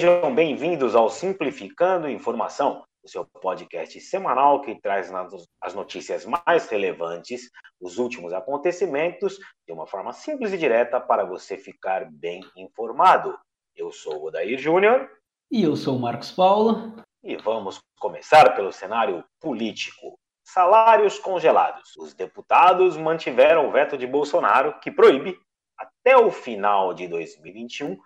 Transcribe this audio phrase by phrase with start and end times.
[0.00, 5.12] Sejam bem-vindos ao Simplificando Informação, o seu podcast semanal que traz
[5.60, 9.36] as notícias mais relevantes, os últimos acontecimentos,
[9.66, 13.38] de uma forma simples e direta para você ficar bem informado.
[13.76, 15.06] Eu sou o Odair Júnior.
[15.50, 16.96] E eu sou o Marcos Paulo.
[17.22, 20.18] E vamos começar pelo cenário político.
[20.42, 21.94] Salários congelados.
[21.98, 25.38] Os deputados mantiveram o veto de Bolsonaro, que proíbe,
[25.76, 27.98] até o final de 2021,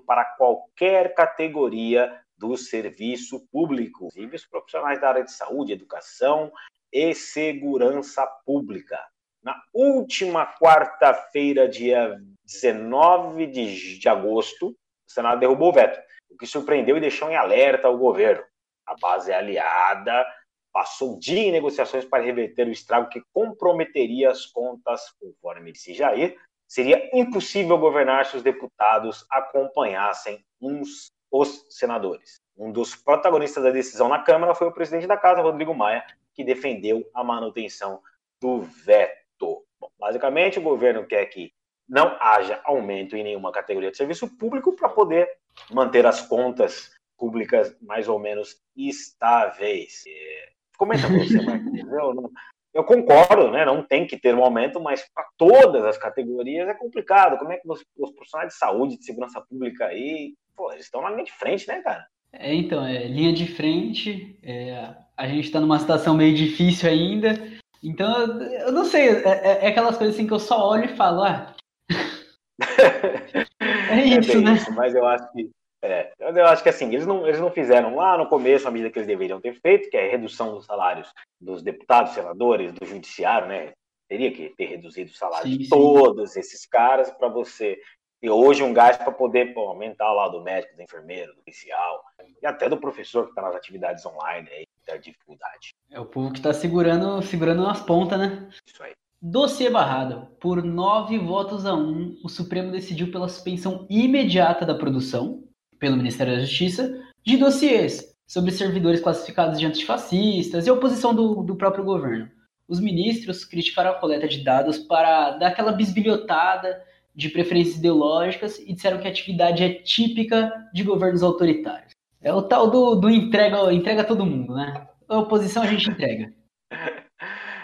[0.00, 6.50] para qualquer categoria do serviço público, inclusive os profissionais da área de saúde, educação
[6.92, 8.98] e segurança pública.
[9.42, 16.96] Na última quarta-feira, dia 19 de, agosto, o Senado derrubou o veto, o que surpreendeu
[16.96, 18.44] e deixou em alerta o governo.
[18.86, 20.26] A base aliada
[20.72, 26.38] passou dia em negociações para reverter o estrago que comprometeria as contas, conforme disse Jair,
[26.70, 32.40] seria impossível governar se os deputados acompanhassem uns os senadores.
[32.56, 36.44] Um dos protagonistas da decisão na Câmara foi o presidente da Casa, Rodrigo Maia, que
[36.44, 38.00] defendeu a manutenção
[38.40, 39.64] do veto.
[39.80, 41.52] Bom, basicamente, o governo quer que
[41.88, 45.28] não haja aumento em nenhuma categoria de serviço público para poder
[45.72, 50.04] manter as contas públicas mais ou menos estáveis.
[50.06, 51.78] É, comenta você, Marcos.
[51.92, 52.30] Eu,
[52.72, 53.64] eu concordo, né?
[53.64, 57.38] Não tem que ter um aumento, mas para todas as categorias é complicado.
[57.38, 61.02] Como é que os, os profissionais de saúde, de segurança pública aí, pô, eles estão
[61.02, 62.06] na linha de frente, né, cara?
[62.32, 64.38] É, então, é linha de frente.
[64.42, 67.34] É, a gente está numa situação meio difícil ainda.
[67.82, 70.96] Então, eu não sei, é, é, é aquelas coisas assim que eu só olho e
[70.96, 71.54] falo, ah.
[73.90, 74.52] é isso, é né?
[74.52, 75.50] Isso, mas eu acho que
[75.82, 78.90] é, eu acho que assim, eles não, eles não fizeram lá no começo a medida
[78.90, 81.10] que eles deveriam ter feito, que é a redução dos salários
[81.40, 83.72] dos deputados, senadores, do judiciário, né?
[84.08, 86.40] Teria que ter reduzido o salário sim, de todos sim.
[86.40, 87.78] esses caras para você
[88.20, 92.04] ter hoje um gás para poder pô, aumentar lá do médico, do enfermeiro, do policial
[92.42, 95.74] e até do professor que está nas atividades online aí, ter dificuldade.
[95.90, 98.48] É o povo que está segurando, segurando nas pontas, né?
[98.66, 98.92] Isso aí.
[99.22, 100.26] Dossiê barrado.
[100.40, 105.44] Por nove votos a um, o Supremo decidiu pela suspensão imediata da produção,
[105.80, 111.56] pelo Ministério da Justiça de dossiês sobre servidores classificados de antifascistas e oposição do, do
[111.56, 112.30] próprio governo.
[112.68, 116.80] Os ministros criticaram a coleta de dados para dar aquela bisbilhotada
[117.12, 121.90] de preferências ideológicas e disseram que a atividade é típica de governos autoritários.
[122.22, 124.86] É o tal do, do entrega, entrega todo mundo, né?
[125.08, 126.32] A oposição a gente entrega.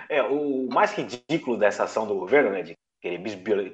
[0.08, 3.20] É, o mais ridículo dessa ação do governo, né, de querer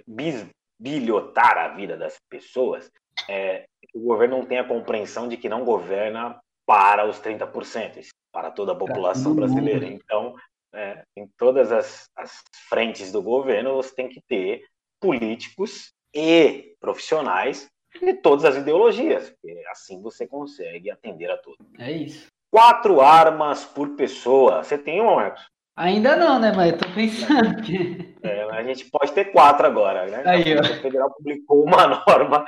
[0.08, 2.90] bisbilhotar a vida das pessoas,
[3.28, 8.06] é, que o governo não tem a compreensão de que não governa para os 30%,
[8.32, 9.86] para toda a população brasileira.
[9.86, 10.34] Então,
[10.74, 14.64] é, em todas as, as frentes do governo, você tem que ter
[15.00, 17.68] políticos e profissionais
[18.00, 21.66] de todas as ideologias, porque assim você consegue atender a todos.
[21.78, 22.26] É isso.
[22.50, 24.62] Quatro armas por pessoa.
[24.62, 25.46] Você tem um, Marcos?
[25.76, 26.52] Ainda não, né?
[26.54, 28.14] Mas eu tô pensando que.
[28.22, 30.22] É, a gente pode ter quatro agora, né?
[30.26, 32.44] Aí, a Polícia Federal publicou uma norma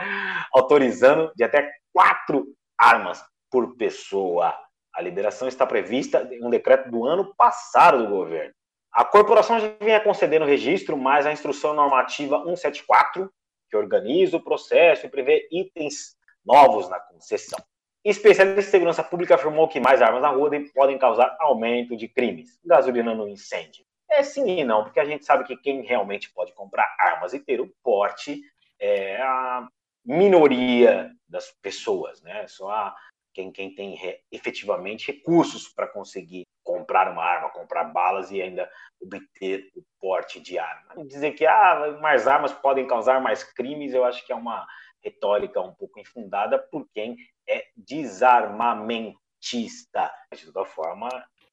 [0.53, 2.47] autorizando de até quatro
[2.79, 4.55] armas por pessoa.
[4.95, 8.55] A liberação está prevista em um decreto do ano passado do governo.
[8.93, 13.29] A corporação já vinha concedendo registro, mas a instrução normativa 174,
[13.69, 16.15] que organiza o processo e prevê itens
[16.45, 17.59] novos na concessão.
[18.05, 22.61] Especialista em segurança pública afirmou que mais armas na rua podem causar aumento de crimes.
[22.63, 23.85] Gasolina no incêndio.
[24.11, 27.41] É sim e não, porque a gente sabe que quem realmente pode comprar armas e
[27.41, 28.43] ter o porte
[28.79, 29.67] é a
[30.05, 32.47] minoria das pessoas, né?
[32.47, 32.95] Só a,
[33.33, 38.71] quem, quem tem re, efetivamente recursos para conseguir comprar uma arma, comprar balas e ainda
[39.01, 41.05] obter o porte de arma.
[41.07, 44.67] Dizer que ah, mais armas podem causar mais crimes, eu acho que é uma
[45.05, 47.17] retórica um pouco infundada por quem
[47.49, 50.11] é desarmamentista.
[50.35, 51.09] De toda forma,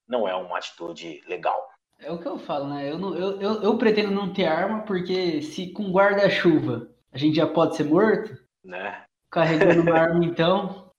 [0.08, 1.70] não é uma atitude legal.
[2.00, 2.90] É o que eu falo, né?
[2.90, 7.36] Eu, não, eu, eu, eu pretendo não ter arma porque se com guarda-chuva a gente
[7.36, 9.04] já pode ser morto, né?
[9.30, 10.90] Carregando uma arma, então.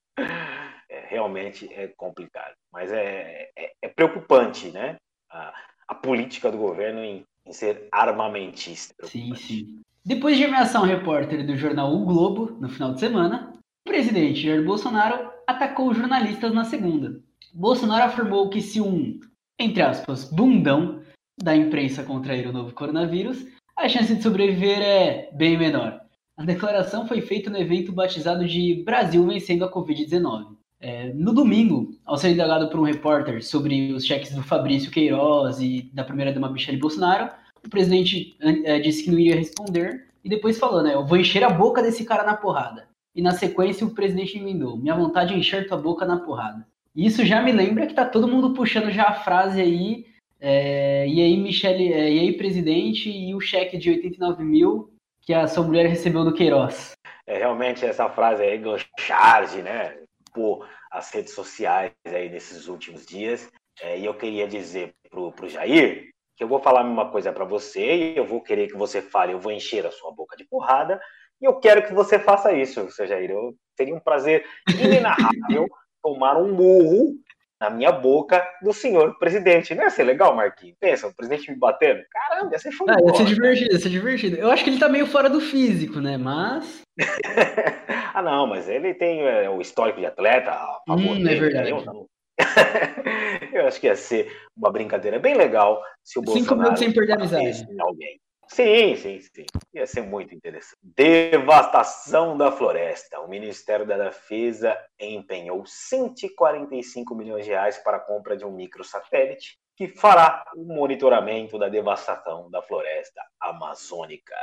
[0.89, 2.55] É, realmente é complicado.
[2.73, 4.97] Mas é, é, é preocupante, né?
[5.31, 5.55] A,
[5.89, 8.95] a, política do governo em, em ser armamentista.
[9.07, 9.83] Sim, sim.
[10.05, 13.53] Depois de ameaçar um repórter do jornal O Globo no final de semana,
[13.87, 17.21] o presidente Jair Bolsonaro atacou jornalistas na segunda.
[17.55, 19.21] Bolsonaro afirmou que se um,
[19.57, 21.01] entre aspas, bundão
[21.41, 23.47] da imprensa contrair o novo coronavírus,
[23.77, 26.01] a chance de sobreviver é bem menor.
[26.37, 30.57] A declaração foi feita no evento batizado de Brasil vencendo a Covid-19.
[30.81, 35.61] É, no domingo, ao ser indagado por um repórter sobre os cheques do Fabrício Queiroz
[35.61, 37.31] e da primeira-dama Michele Bolsonaro,
[37.65, 40.95] o presidente é, disse que não ia responder e depois falou, né?
[40.95, 42.89] Eu vou encher a boca desse cara na porrada.
[43.15, 46.67] e na sequência o presidente emendou: Minha vontade é encher tua boca na porrada.
[46.95, 50.07] E isso já me lembra que tá todo mundo puxando já a frase aí.
[50.41, 54.93] É, e aí, Michele, é, e aí, presidente, e o cheque de 89 mil
[55.23, 56.93] que a sua mulher recebeu do Queiroz.
[57.27, 58.61] É, realmente essa frase aí
[58.99, 59.97] charge, né?
[60.35, 63.49] Por as redes sociais aí nesses últimos dias.
[63.81, 67.45] É, e eu queria dizer pro, pro Jair que eu vou falar uma coisa para
[67.45, 70.45] você e eu vou querer que você fale, eu vou encher a sua boca de
[70.45, 71.01] porrada
[71.41, 73.31] e eu quero que você faça isso, seu Jair.
[73.31, 75.67] Eu teria um prazer inenarrável
[76.01, 77.17] tomar um murro
[77.61, 79.75] na minha boca do senhor presidente.
[79.75, 80.77] Não ia ser legal, Marquinhos?
[80.81, 82.01] Pensa, o presidente me batendo.
[82.11, 84.37] Caramba, ia ser show ah, ia ser divertido, ia ser divertido.
[84.37, 86.17] Eu acho que ele tá meio fora do físico, né?
[86.17, 86.83] Mas.
[88.15, 90.53] ah, não, mas ele tem é, o histórico de atleta.
[90.53, 91.71] A hum, é verdade.
[91.71, 92.07] Eu, não.
[93.57, 96.45] eu acho que ia ser uma brincadeira bem legal se o Cinco Bolsonaro.
[96.45, 97.81] Cinco minutos sem perder amizade.
[97.81, 98.21] Alguém.
[98.49, 99.47] Sim, sim, sim.
[99.73, 100.77] Ia ser muito interessante.
[100.83, 103.21] Devastação da floresta.
[103.21, 109.57] O Ministério da Defesa empenhou 145 milhões de reais para a compra de um microsatélite
[109.75, 114.35] que fará o monitoramento da devastação da floresta amazônica.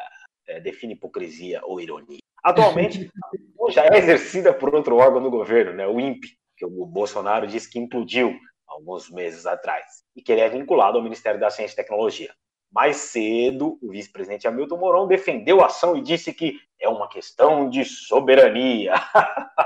[0.47, 2.17] É, define hipocrisia ou ironia.
[2.43, 3.11] Atualmente,
[3.69, 7.69] já é exercida por outro órgão do governo, né, o INPE, que o Bolsonaro disse
[7.69, 8.35] que implodiu
[8.69, 12.33] alguns meses atrás, e que ele é vinculado ao Ministério da Ciência e Tecnologia.
[12.71, 17.69] Mais cedo, o vice-presidente Hamilton Mourão defendeu a ação e disse que é uma questão
[17.69, 18.93] de soberania.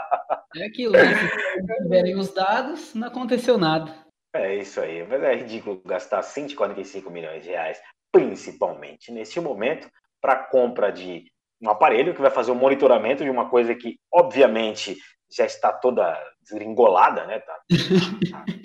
[0.55, 1.15] É aquilo, né?
[1.15, 3.91] se tiverem os dados, não aconteceu nada.
[4.35, 9.89] É isso aí, mas é ridículo gastar 145 milhões de reais, principalmente neste momento,
[10.21, 11.25] para compra de
[11.59, 14.97] um aparelho que vai fazer o monitoramento de uma coisa que, obviamente,
[15.31, 17.39] já está toda desgringolada, né?
[17.39, 18.45] Tá, tá, tá,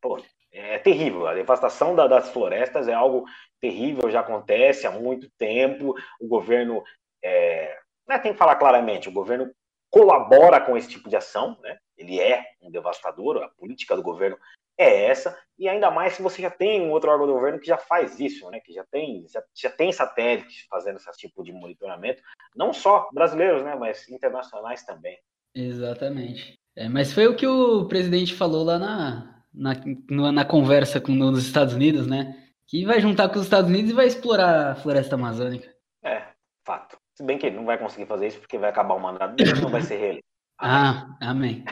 [0.00, 1.26] pô, é terrível.
[1.26, 3.24] A devastação da, das florestas é algo
[3.60, 5.94] terrível, já acontece há muito tempo.
[6.20, 6.82] O governo,
[7.22, 9.50] é, né, tem que falar claramente, o governo
[9.90, 11.76] colabora com esse tipo de ação, né?
[11.98, 14.38] ele é um devastador, a política do governo
[14.78, 17.66] é essa, e ainda mais se você já tem um outro órgão do governo que
[17.66, 18.58] já faz isso, né?
[18.60, 22.22] que já tem, já, já tem satélites fazendo esse tipo de monitoramento,
[22.56, 23.74] não só brasileiros, né?
[23.74, 25.18] mas internacionais também.
[25.54, 26.58] Exatamente.
[26.74, 31.44] É, mas foi o que o presidente falou lá na, na, na conversa com nos
[31.44, 32.36] Estados Unidos, né?
[32.66, 35.68] Que vai juntar com os Estados Unidos e vai explorar a floresta amazônica.
[36.02, 36.22] É,
[36.64, 36.96] fato.
[37.14, 39.60] Se bem que ele não vai conseguir fazer isso porque vai acabar o mandato dele,
[39.60, 40.22] não vai ser ele.
[40.64, 41.64] Ah, amém.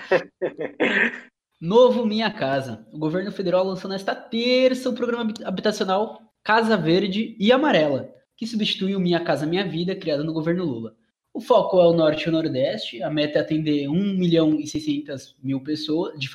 [1.61, 2.85] Novo Minha Casa.
[2.93, 8.97] O governo federal lançou nesta terça o programa habitacional Casa Verde e Amarela, que substitui
[8.97, 10.97] o Minha Casa Minha Vida, criado no governo Lula.
[11.32, 13.03] O foco é o norte e o nordeste.
[13.03, 16.29] A meta é atender 1 milhão e 600 mil pessoas, de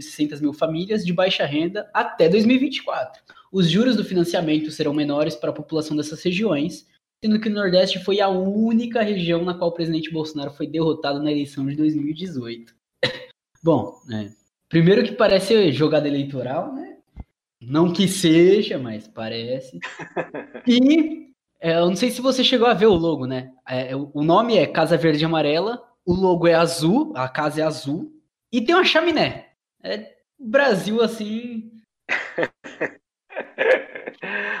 [0.00, 3.22] 600 mil famílias de baixa renda até 2024.
[3.52, 6.86] Os juros do financiamento serão menores para a população dessas regiões,
[7.22, 11.22] sendo que o Nordeste foi a única região na qual o presidente Bolsonaro foi derrotado
[11.22, 12.74] na eleição de 2018.
[13.62, 14.32] Bom, né,
[14.68, 16.96] primeiro que parece jogada eleitoral, né?
[17.60, 19.78] Não que seja, mas parece.
[20.66, 21.27] E
[21.60, 23.52] é, eu não sei se você chegou a ver o logo, né?
[23.68, 27.64] É, o nome é Casa Verde e Amarela, o logo é azul, a casa é
[27.64, 28.12] azul,
[28.52, 29.50] e tem uma chaminé.
[29.82, 31.70] É Brasil assim.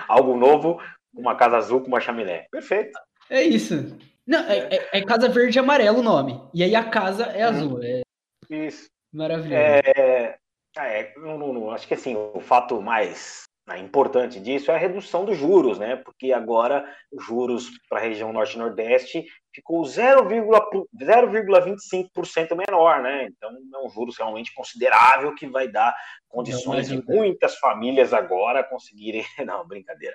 [0.08, 0.80] Algo novo,
[1.14, 2.46] uma casa azul com uma chaminé.
[2.50, 2.98] Perfeito.
[3.30, 3.96] É isso.
[4.26, 6.40] Não, é, é, é Casa Verde e Amarelo o nome.
[6.52, 7.56] E aí a casa é uhum.
[7.56, 7.82] azul.
[7.82, 8.02] É...
[8.50, 8.88] Isso.
[9.12, 9.54] Maravilhoso.
[9.54, 10.38] É,
[10.76, 15.24] é, não, não, não, acho que assim, o fato mais importante disso é a redução
[15.24, 15.96] dos juros, né?
[15.96, 23.26] Porque agora os juros para a região norte e nordeste ficou 0,25% menor, né?
[23.26, 25.92] Então é um juros realmente considerável que vai dar
[26.28, 29.22] condições de muitas famílias agora conseguirem.
[29.44, 30.14] Não, brincadeira.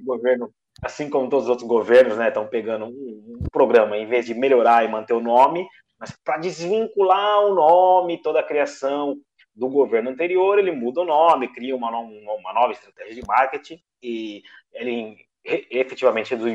[0.00, 4.06] o governo, assim como todos os outros governos, né, estão pegando um, um programa, em
[4.06, 5.64] vez de melhorar e manter o nome,
[5.98, 9.16] mas para desvincular o nome, toda a criação
[9.56, 14.42] do governo anterior, ele muda o nome, cria uma, uma nova estratégia de marketing e
[14.72, 16.52] ele efetivamente reduz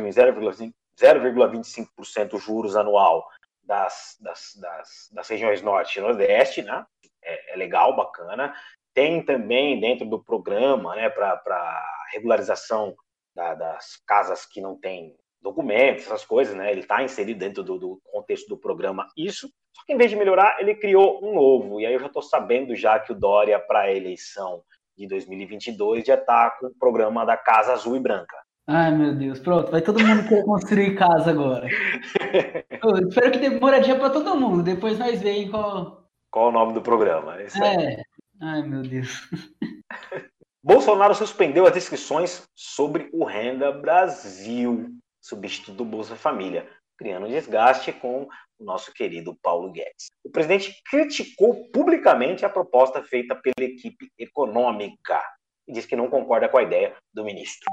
[0.61, 3.27] em 0,25% os juros anual
[3.63, 6.85] das, das, das, das, regiões norte e nordeste, né?
[7.23, 8.53] É, é, legal, bacana.
[8.93, 11.81] Tem também dentro do programa, né, para
[12.13, 12.95] regularização
[13.33, 16.71] da, das casas que não têm documentos, essas coisas, né?
[16.71, 19.47] Ele está inserido dentro do, do, contexto do programa isso.
[19.73, 21.79] Só que em vez de melhorar, ele criou um novo.
[21.79, 24.61] E aí eu já estou sabendo já que o Dória para a eleição
[24.97, 28.37] de 2022 já está com o programa da Casa Azul e Branca.
[28.67, 31.67] Ai, meu Deus, pronto, vai todo mundo querer construir casa agora.
[32.83, 36.07] Eu espero que dê moradia para todo mundo, depois nós veem qual...
[36.29, 37.37] Qual o nome do programa.
[37.41, 38.03] É, é.
[38.39, 39.27] Ai, meu Deus.
[40.63, 46.67] Bolsonaro suspendeu as inscrições sobre o Renda Brasil substituto do Bolsa Família.
[46.97, 48.27] criando desgaste com
[48.59, 50.11] o nosso querido Paulo Guedes.
[50.23, 55.19] O presidente criticou publicamente a proposta feita pela equipe econômica
[55.67, 57.65] e disse que não concorda com a ideia do ministro.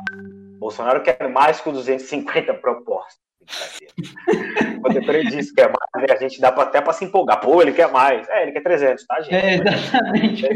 [0.58, 3.18] Bolsonaro quer mais que 250 propostas.
[4.80, 7.40] Quando ele disse que é mais, a gente dá até para se empolgar.
[7.40, 8.28] Pô, ele quer mais.
[8.28, 9.34] É, ele quer 300, tá, gente?
[9.34, 10.46] É, exatamente.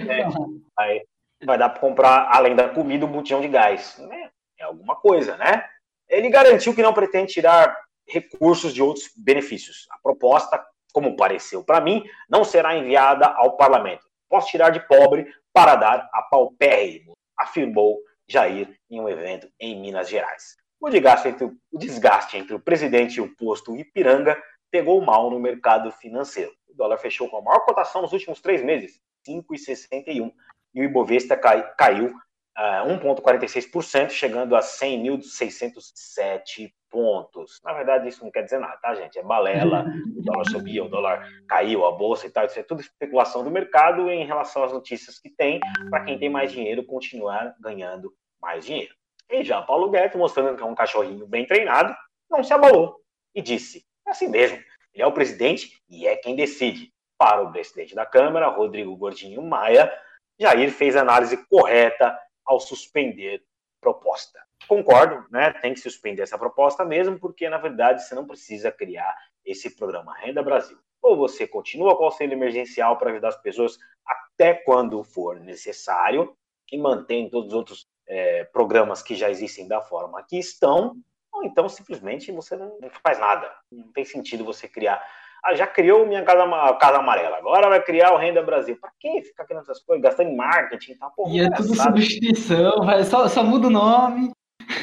[0.78, 1.04] Aí
[1.44, 3.99] vai dar para comprar, além da comida, um botijão de gás.
[4.11, 4.30] É,
[4.61, 5.64] é alguma coisa, né?
[6.09, 9.87] Ele garantiu que não pretende tirar recursos de outros benefícios.
[9.90, 14.04] A proposta, como pareceu para mim, não será enviada ao parlamento.
[14.28, 20.09] Posso tirar de pobre para dar a paupérrimo, afirmou Jair em um evento em Minas
[20.09, 20.56] Gerais.
[20.80, 24.40] O desgaste, entre, o desgaste entre o presidente e o posto Ipiranga
[24.71, 26.52] pegou mal no mercado financeiro.
[26.66, 30.32] O dólar fechou com a maior cotação nos últimos três meses, 5,61,
[30.75, 32.12] e o Ibovespa cai, caiu
[32.59, 37.61] uh, 1,46%, chegando a 100.607 pontos.
[37.64, 39.18] Na verdade, isso não quer dizer nada, tá, gente?
[39.18, 39.85] É balela,
[40.16, 43.50] o dólar subiu, o dólar caiu, a bolsa e tal, isso é tudo especulação do
[43.50, 48.64] mercado em relação às notícias que tem, para quem tem mais dinheiro continuar ganhando mais
[48.64, 48.94] dinheiro.
[49.30, 51.97] E já Paulo Guedes, mostrando que é um cachorrinho bem treinado,
[52.30, 52.97] não se abalou
[53.35, 54.59] e disse: é assim mesmo,
[54.92, 56.92] ele é o presidente e é quem decide.
[57.16, 59.92] Para o presidente da Câmara, Rodrigo Gordinho Maia,
[60.40, 63.42] Jair fez análise correta ao suspender
[63.80, 64.40] proposta.
[64.68, 65.52] Concordo, né?
[65.52, 70.16] Tem que suspender essa proposta mesmo, porque na verdade você não precisa criar esse programa
[70.16, 70.78] Renda Brasil.
[71.02, 76.37] Ou você continua com o auxílio emergencial para ajudar as pessoas até quando for necessário
[76.70, 80.96] e mantém todos os outros é, programas que já existem da forma que estão,
[81.32, 83.52] ou então simplesmente você não, faz nada.
[83.70, 85.04] Não tem sentido você criar.
[85.44, 88.78] Ah, já criou minha casa, casa amarela, agora vai criar o Renda Brasil.
[88.80, 90.94] Para que ficar criando essas coisas, gastando em marketing?
[90.94, 94.30] Tá, pô, e é tudo substituição, vai, só, só muda o nome.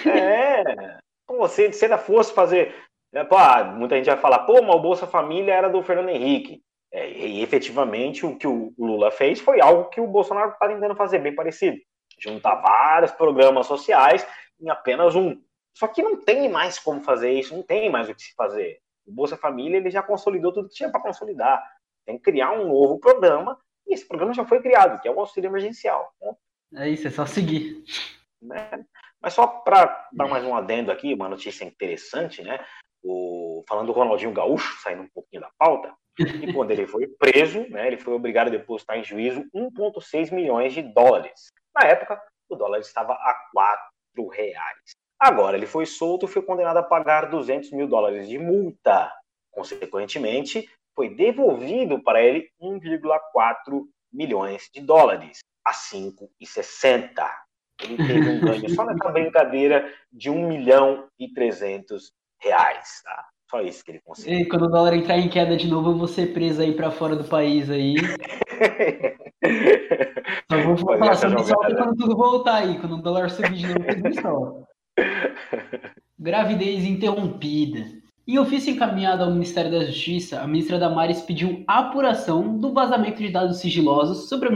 [0.06, 0.64] É,
[1.26, 2.76] pô, se, se ainda fosse fazer.
[3.14, 6.10] Né, pô, ah, muita gente vai falar, pô, mas o Bolsa Família era do Fernando
[6.10, 6.62] Henrique.
[6.92, 10.96] É, e efetivamente o que o Lula fez foi algo que o Bolsonaro está tentando
[10.96, 11.78] fazer, bem parecido
[12.20, 14.26] juntar vários programas sociais
[14.60, 15.42] em apenas um.
[15.74, 18.80] Só que não tem mais como fazer isso, não tem mais o que se fazer.
[19.10, 21.62] O Bolsa Família ele já consolidou tudo que tinha para consolidar.
[22.06, 25.20] Tem que criar um novo programa, e esse programa já foi criado, que é o
[25.20, 26.14] auxílio emergencial.
[26.76, 27.84] É isso, é só seguir.
[28.40, 28.86] Né?
[29.20, 32.64] Mas só para dar mais um adendo aqui, uma notícia interessante, né?
[33.04, 36.20] O, falando do Ronaldinho Gaúcho, saindo um pouquinho da pauta, e
[36.54, 40.82] quando ele foi preso, né, ele foi obrigado a depositar em juízo 1,6 milhões de
[40.82, 41.48] dólares.
[41.74, 44.92] Na época, o dólar estava a 4 reais.
[45.20, 49.12] Agora ele foi solto e foi condenado a pagar 200 mil dólares de multa.
[49.52, 57.10] Consequentemente, foi devolvido para ele 1,4 milhões de dólares a 5,60.
[57.84, 62.12] Ele teve um ganho só nessa brincadeira de 1 milhão e 300
[62.42, 63.02] reais.
[63.04, 63.26] Tá?
[63.50, 64.40] Só isso que ele conseguiu.
[64.40, 66.92] E quando o dólar entrar em queda de novo, eu vou ser preso aí para
[66.92, 67.96] fora do país aí.
[70.52, 74.22] Só vou falar, me solta quando tudo voltar aí, quando o dólar subir de novo,
[74.22, 74.69] solta.
[76.18, 78.00] Gravidez interrompida.
[78.28, 83.30] Em ofício encaminhado ao Ministério da Justiça, a ministra Damares pediu apuração do vazamento de
[83.30, 84.52] dados sigilosos sobre a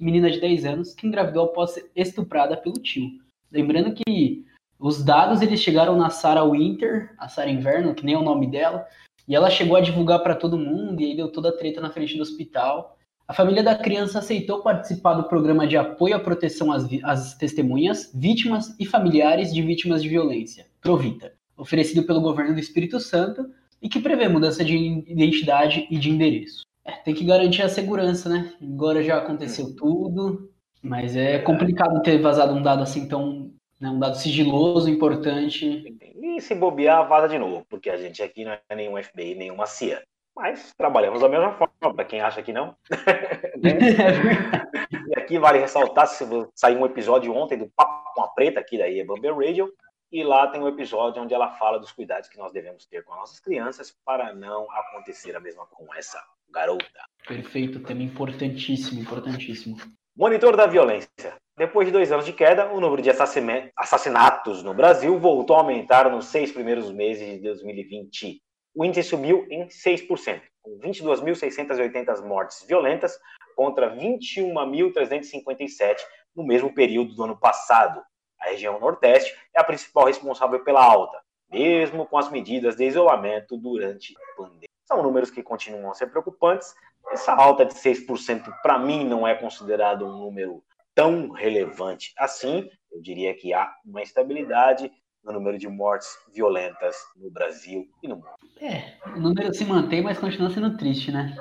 [0.00, 3.08] menina de 10 anos que engravidou após ser estuprada pelo tio.
[3.50, 4.44] Lembrando que
[4.78, 8.46] os dados eles chegaram na Sarah Winter, a Sarah Inverno, que nem é o nome
[8.46, 8.86] dela,
[9.26, 11.90] e ela chegou a divulgar para todo mundo e aí deu toda a treta na
[11.90, 12.97] frente do hospital.
[13.28, 18.10] A família da criança aceitou participar do programa de apoio à proteção às, às testemunhas,
[18.14, 23.46] vítimas e familiares de vítimas de violência, Provita, oferecido pelo governo do Espírito Santo
[23.82, 24.74] e que prevê mudança de
[25.06, 26.62] identidade e de endereço.
[26.82, 28.50] É, tem que garantir a segurança, né?
[28.62, 29.76] Agora já aconteceu hum.
[29.76, 30.50] tudo,
[30.82, 35.94] mas é complicado ter vazado um dado assim tão né, um dado sigiloso, importante.
[36.16, 39.66] E se bobear, vaza de novo, porque a gente aqui não é nenhum FBI, nenhuma
[39.66, 40.02] CIA.
[40.38, 42.76] Mas trabalhamos da mesma forma, para quem acha que não.
[45.08, 48.78] e aqui vale ressaltar, se saiu um episódio ontem do Papo com a Preta, aqui
[48.78, 49.68] daí é Bumble Radio,
[50.12, 53.14] e lá tem um episódio onde ela fala dos cuidados que nós devemos ter com
[53.14, 56.86] as nossas crianças para não acontecer a mesma com essa garota.
[57.26, 59.76] Perfeito, tema importantíssimo, importantíssimo.
[60.16, 61.36] Monitor da violência.
[61.56, 66.08] Depois de dois anos de queda, o número de assassinatos no Brasil voltou a aumentar
[66.08, 68.40] nos seis primeiros meses de 2020.
[68.78, 73.18] O índice subiu em 6%, com 22.680 mortes violentas
[73.56, 75.96] contra 21.357
[76.36, 78.00] no mesmo período do ano passado.
[78.40, 81.20] A região Nordeste é a principal responsável pela alta,
[81.50, 84.68] mesmo com as medidas de isolamento durante a pandemia.
[84.86, 86.72] São números que continuam a ser preocupantes.
[87.10, 90.62] Essa alta de 6% para mim não é considerado um número
[90.94, 92.70] tão relevante assim.
[92.92, 94.88] Eu diria que há uma estabilidade
[95.24, 98.17] no número de mortes violentas no Brasil e no
[99.18, 101.36] o número se mantém, mas continua sendo triste, né?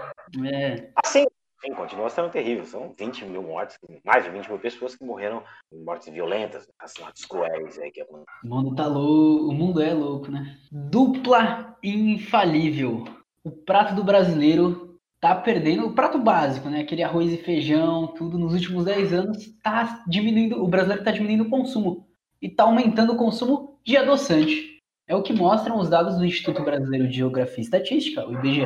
[0.51, 0.89] É.
[1.05, 1.25] Assim,
[1.63, 2.65] sim, continua sendo terrível.
[2.65, 7.25] São 20 mil mortes, mais de 20 mil pessoas que morreram em mortes violentas, assassinatos
[7.25, 7.77] cruéis.
[7.77, 8.05] Aí, que é...
[8.05, 10.57] O mundo tá louco, o mundo é louco, né?
[10.71, 13.05] Dupla infalível.
[13.43, 16.81] O prato do brasileiro tá perdendo o prato básico, né?
[16.81, 21.43] Aquele arroz e feijão, tudo nos últimos 10 anos tá diminuindo, o brasileiro tá diminuindo
[21.43, 22.07] o consumo
[22.41, 24.66] e tá aumentando o consumo de adoçante.
[25.07, 28.65] É o que mostram os dados do Instituto Brasileiro de Geografia e Estatística, o IBGE.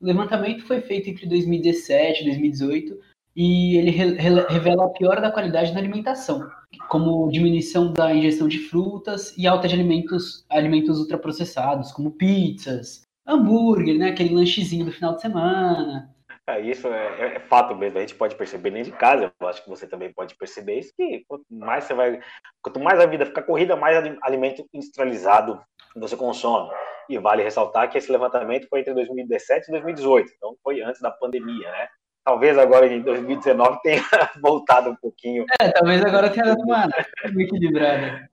[0.00, 2.98] O levantamento foi feito entre 2017 e 2018
[3.36, 4.16] e ele re
[4.48, 6.50] revela a piora da qualidade da alimentação,
[6.88, 13.96] como diminuição da ingestão de frutas e alta de alimentos, alimentos ultraprocessados, como pizzas, hambúrguer,
[13.96, 16.10] né, aquele lanchezinho do final de semana.
[16.48, 19.62] É, isso é, é, fato mesmo, a gente pode perceber nem de casa, eu acho
[19.62, 22.20] que você também pode perceber isso, que quanto mais você vai,
[22.62, 25.60] quanto mais a vida fica corrida, mais alimento industrializado
[26.00, 26.70] você consome.
[27.08, 31.10] E vale ressaltar que esse levantamento foi entre 2017 e 2018, então foi antes da
[31.10, 31.88] pandemia, né?
[32.24, 34.02] Talvez agora em 2019 tenha
[34.42, 35.46] voltado um pouquinho.
[35.60, 36.88] É, talvez agora tenha dado uma
[37.24, 38.28] equilibrada.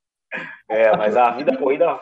[0.67, 1.99] É, mas a vida corrida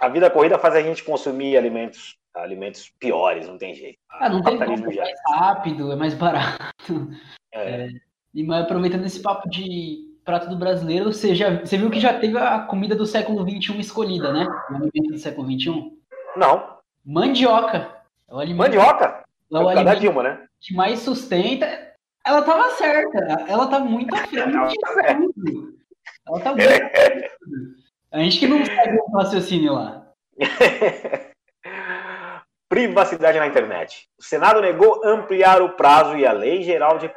[0.00, 3.98] a vida corrida faz a gente consumir alimentos alimentos piores, não tem jeito.
[4.10, 7.08] Ah, não tem como, é mais rápido, é mais barato.
[7.52, 7.86] É.
[7.86, 7.88] É,
[8.34, 12.18] e mas aproveitando esse papo de prato do brasileiro, você, já, você viu que já
[12.18, 14.44] teve a comida do século XXI escolhida, né?
[14.70, 15.92] O alimento do século XXI?
[16.36, 16.76] Não.
[17.04, 17.88] Mandioca.
[18.28, 19.24] É o alimento, Mandioca?
[19.52, 20.46] É o alimento Dilma, né?
[20.60, 21.94] que mais sustenta.
[22.26, 23.18] Ela tava certa.
[23.46, 24.76] Ela tá muito à frente
[26.26, 26.74] Ela tá muito
[28.10, 30.08] A gente que não sabe o raciocínio lá.
[32.68, 34.08] Privacidade na internet.
[34.18, 37.08] O Senado negou ampliar o prazo e a Lei Geral de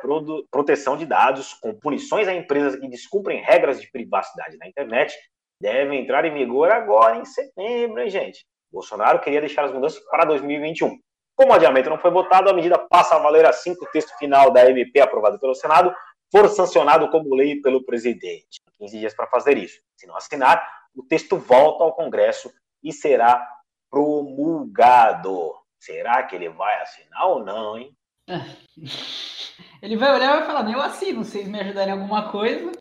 [0.51, 5.17] Proteção de Dados, com punições a empresas que descumprem regras de privacidade na internet,
[5.59, 8.45] deve entrar em vigor agora em setembro, hein, gente?
[8.71, 10.99] Bolsonaro queria deixar as mudanças para 2021.
[11.35, 14.15] Como o adiamento não foi votado, a medida passa a valer assim que o texto
[14.19, 15.91] final da MP aprovado pelo Senado
[16.31, 18.59] for sancionado como lei pelo presidente.
[18.77, 19.79] 15 dias para fazer isso.
[19.97, 20.63] Se não assinar,
[20.95, 22.51] o texto volta ao Congresso
[22.83, 23.45] e será
[23.89, 25.53] promulgado.
[25.79, 27.91] Será que ele vai assinar ou não, hein?
[28.27, 28.35] É.
[29.81, 32.71] Ele vai olhar e vai falar, eu assino, vocês me ajudarem em alguma coisa.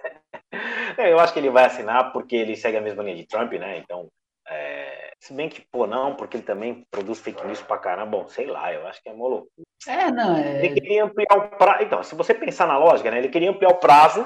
[0.97, 3.51] É, eu acho que ele vai assinar porque ele segue a mesma linha de Trump,
[3.53, 3.77] né?
[3.79, 4.07] Então,
[4.47, 5.11] é...
[5.19, 8.17] se bem que, pô, não, porque ele também produz fake news pra caramba.
[8.17, 9.47] Bom, sei lá, eu acho que é molo.
[9.85, 10.63] É, não, é...
[10.65, 11.83] Ele queria ampliar o prazo.
[11.83, 13.17] Então, se você pensar na lógica, né?
[13.17, 14.25] Ele queria ampliar o prazo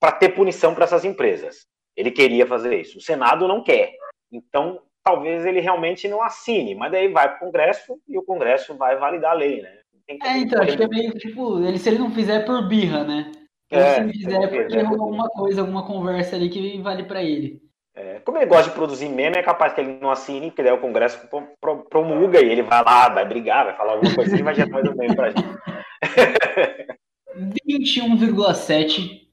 [0.00, 1.66] para ter punição para essas empresas.
[1.94, 2.98] Ele queria fazer isso.
[2.98, 3.92] O Senado não quer.
[4.32, 8.76] Então, talvez ele realmente não assine, mas daí vai para o Congresso e o Congresso
[8.76, 9.70] vai validar a lei, né?
[10.08, 13.30] É, então, acho que é meio tipo, ele, se ele não fizer por birra, né?
[13.70, 17.04] Ou é, se ele fizer é porque rolou alguma coisa, alguma conversa ali que vale
[17.04, 17.60] para ele.
[17.94, 20.72] É, como ele gosta de produzir meme, é capaz que ele não assine, porque daí
[20.72, 21.28] o Congresso
[21.88, 24.88] promulga e ele vai lá, vai brigar, vai falar alguma coisa assim, vai gerar mais
[24.88, 25.44] um meme pra gente.
[27.66, 29.25] 21,7%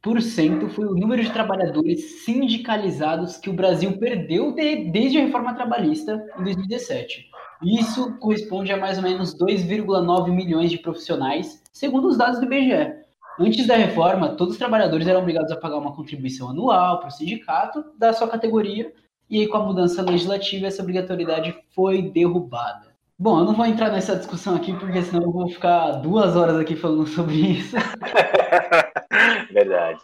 [0.70, 6.22] foi o número de trabalhadores sindicalizados que o Brasil perdeu de, desde a reforma trabalhista
[6.38, 7.30] em 2017.
[7.64, 12.96] Isso corresponde a mais ou menos 2,9 milhões de profissionais, segundo os dados do IBGE.
[13.40, 17.12] Antes da reforma, todos os trabalhadores eram obrigados a pagar uma contribuição anual para o
[17.12, 18.92] sindicato da sua categoria,
[19.30, 22.93] e aí, com a mudança legislativa, essa obrigatoriedade foi derrubada.
[23.24, 26.60] Bom, eu não vou entrar nessa discussão aqui, porque senão eu vou ficar duas horas
[26.60, 27.74] aqui falando sobre isso.
[29.50, 30.02] Verdade.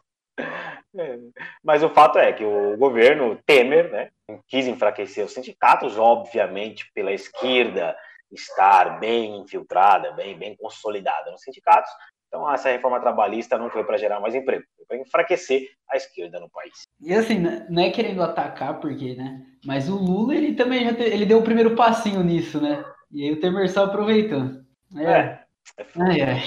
[0.98, 1.20] É.
[1.62, 4.10] Mas o fato é que o governo Temer né,
[4.48, 7.94] quis enfraquecer os sindicatos, obviamente pela esquerda
[8.32, 11.92] estar bem infiltrada, bem, bem consolidada nos sindicatos.
[12.30, 16.40] Então, essa reforma trabalhista não foi para gerar mais emprego, foi para enfraquecer a esquerda
[16.40, 16.84] no país.
[17.02, 19.42] E assim, não é querendo atacar, porque, né?
[19.66, 22.82] Mas o Lula, ele também já te, ele deu o primeiro passinho nisso, né?
[23.12, 24.62] E aí o Temer só aproveitou.
[24.96, 25.12] É.
[25.12, 25.44] é.
[25.98, 26.44] Ai, ai.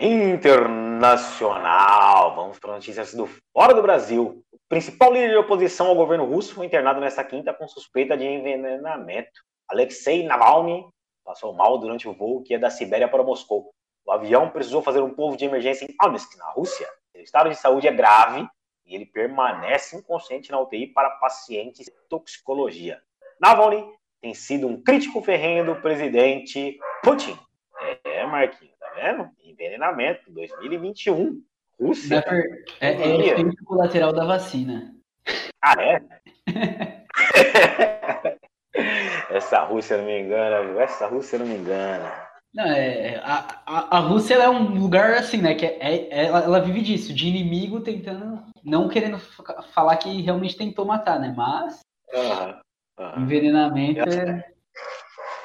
[0.00, 2.34] Internacional.
[2.34, 4.44] Vamos para notícias do fora do Brasil.
[4.52, 8.24] O principal líder de oposição ao governo russo foi internado nesta quinta com suspeita de
[8.24, 9.40] envenenamento.
[9.68, 10.84] Alexei Navalny
[11.24, 13.72] passou mal durante o voo que ia da Sibéria para Moscou.
[14.04, 16.88] O avião precisou fazer um povo de emergência em Omsk, na Rússia.
[17.14, 18.44] O estado de saúde é grave
[18.84, 23.00] e ele permanece inconsciente na UTI para pacientes de toxicologia.
[23.40, 23.86] Navalny
[24.22, 27.36] tem sido um crítico ferrenho do presidente Putin.
[28.04, 29.28] É, Marquinhos, tá vendo?
[29.42, 31.42] Envenenamento, 2021.
[31.78, 32.24] Rússia.
[32.80, 34.94] É, é, é efeito colateral da vacina.
[35.60, 36.00] Ah, é?
[39.30, 40.80] Essa Rússia não me engana, viu?
[40.80, 42.12] Essa Rússia não me engana.
[42.54, 45.54] Não, é, a, a, a Rússia é um lugar assim, né?
[45.54, 49.18] Que é, é, ela, ela vive disso, de inimigo tentando, não querendo
[49.72, 51.32] falar que realmente tentou matar, né?
[51.36, 51.80] Mas
[52.12, 52.54] uhum,
[53.16, 54.44] envenenamento eu é.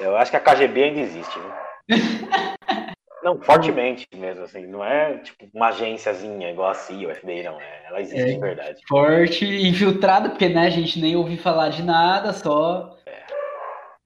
[0.00, 1.54] Eu acho que a KGB ainda existe, né?
[3.24, 4.66] não, fortemente mesmo, assim.
[4.66, 7.60] Não é tipo uma agênciazinha igual a CIA, o FBI, não.
[7.60, 8.80] É, ela existe é, de verdade.
[8.88, 12.96] Forte, infiltrada, porque né, a gente nem ouviu falar de nada, só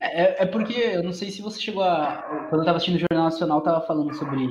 [0.02, 2.24] é, é porque eu não sei se você chegou a.
[2.48, 4.48] Quando eu estava assistindo o Jornal Nacional, tava falando sobre.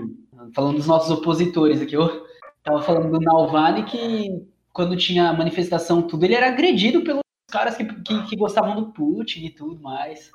[0.55, 1.93] Falando dos nossos opositores aqui.
[1.93, 2.25] Eu
[2.63, 7.20] tava falando do Nalvani que quando tinha manifestação, tudo, ele era agredido pelos
[7.51, 10.31] caras que, que, que gostavam do Putin e tudo mais.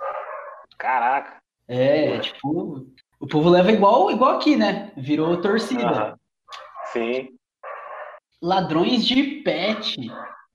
[0.78, 1.38] Caraca.
[1.66, 2.86] É, tipo,
[3.18, 4.92] o povo leva igual, igual aqui, né?
[4.96, 6.10] Virou torcida.
[6.10, 6.16] Uhum.
[6.92, 7.28] Sim.
[8.40, 9.96] Ladrões de pet.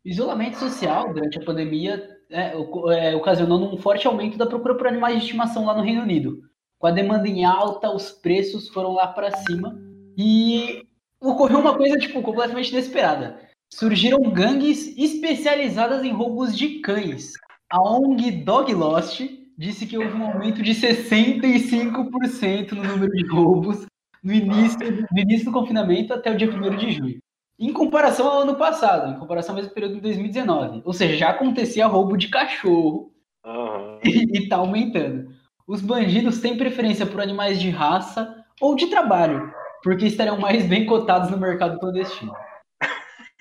[0.05, 5.17] Isolamento social durante a pandemia é, é, ocasionou um forte aumento da procura por animais
[5.17, 6.39] de estimação lá no Reino Unido.
[6.79, 9.77] Com a demanda em alta, os preços foram lá para cima
[10.17, 10.83] e
[11.19, 13.50] ocorreu uma coisa tipo completamente inesperada.
[13.73, 17.33] Surgiram gangues especializadas em roubos de cães.
[17.69, 19.21] A ONG Dog Lost
[19.57, 23.85] disse que houve um aumento de 65% no número de roubos
[24.23, 27.19] no início, no início do confinamento até o dia 1 de junho
[27.61, 30.81] em comparação ao ano passado, em comparação ao mesmo período de 2019.
[30.83, 33.11] Ou seja, já acontecia roubo de cachorro
[33.45, 33.99] uhum.
[34.03, 35.29] e, está aumentando.
[35.67, 39.53] Os bandidos têm preferência por animais de raça ou de trabalho,
[39.83, 42.33] porque estariam mais bem cotados no mercado clandestino.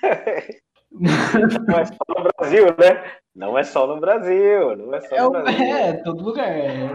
[0.90, 3.12] não é só no Brasil, né?
[3.34, 5.74] Não é só no Brasil, não é só é, no Brasil.
[5.76, 6.48] É, todo lugar.
[6.48, 6.88] É.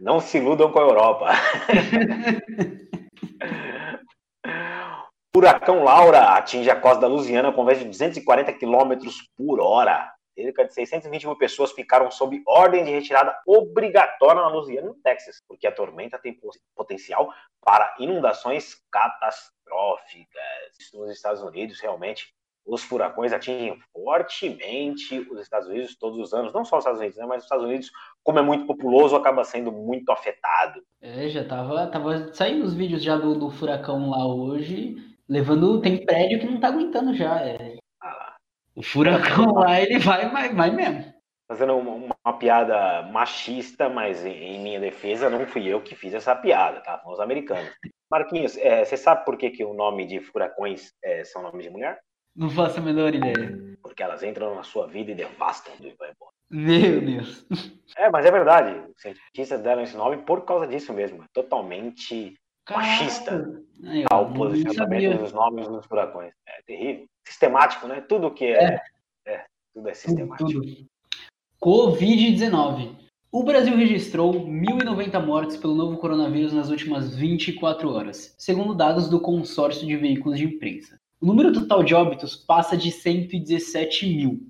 [0.00, 1.28] Não se iludam com a Europa.
[5.34, 8.92] Furacão Laura atinge a costa da Louisiana com vento de 240 km
[9.36, 10.12] por hora.
[10.34, 15.42] Cerca de 620 mil pessoas ficaram sob ordem de retirada obrigatória na Louisiana no Texas,
[15.46, 16.38] porque a tormenta tem
[16.74, 17.32] potencial
[17.64, 20.59] para inundações catastróficas.
[20.94, 22.32] Nos Estados Unidos, realmente,
[22.66, 26.52] os furacões atingem fortemente os Estados Unidos todos os anos.
[26.52, 27.90] Não só os Estados Unidos, né, mas os Estados Unidos,
[28.22, 30.82] como é muito populoso, acaba sendo muito afetado.
[31.00, 35.80] É, já tava, tava saindo os vídeos já do, do furacão lá hoje Levando.
[35.80, 37.40] Tem prédio que não tá aguentando já.
[37.40, 37.76] É.
[38.02, 38.34] Ah,
[38.74, 41.14] o furacão lá, ele vai, vai, vai mesmo.
[41.46, 46.14] Fazendo uma, uma piada machista, mas em, em, minha defesa, não fui eu que fiz
[46.14, 46.98] essa piada, tá?
[46.98, 47.70] Foram os americanos.
[48.10, 51.70] Marquinhos, é, você sabe por que, que o nome de furacões é, são nomes de
[51.70, 52.00] mulher?
[52.34, 53.76] Não faço a menor ideia.
[53.82, 56.32] Porque elas entram na sua vida e devastam vai embora.
[56.50, 57.46] Meu Deus.
[57.96, 58.80] É, mas é verdade.
[58.96, 61.24] Os cientistas deram esse nome por causa disso mesmo.
[61.32, 62.34] Totalmente
[62.68, 66.32] machista Aí, ó, ao posicionamento dos nomes dos furacões.
[66.46, 67.06] É terrível.
[67.26, 68.00] Sistemático, né?
[68.00, 68.80] Tudo que é.
[69.26, 69.32] é.
[69.32, 70.60] é tudo é sistemático.
[71.62, 73.09] Covid-19.
[73.32, 79.20] O Brasil registrou 1.090 mortes pelo novo coronavírus nas últimas 24 horas, segundo dados do
[79.20, 80.98] consórcio de veículos de imprensa.
[81.20, 84.40] O número total de óbitos passa de 117 mil.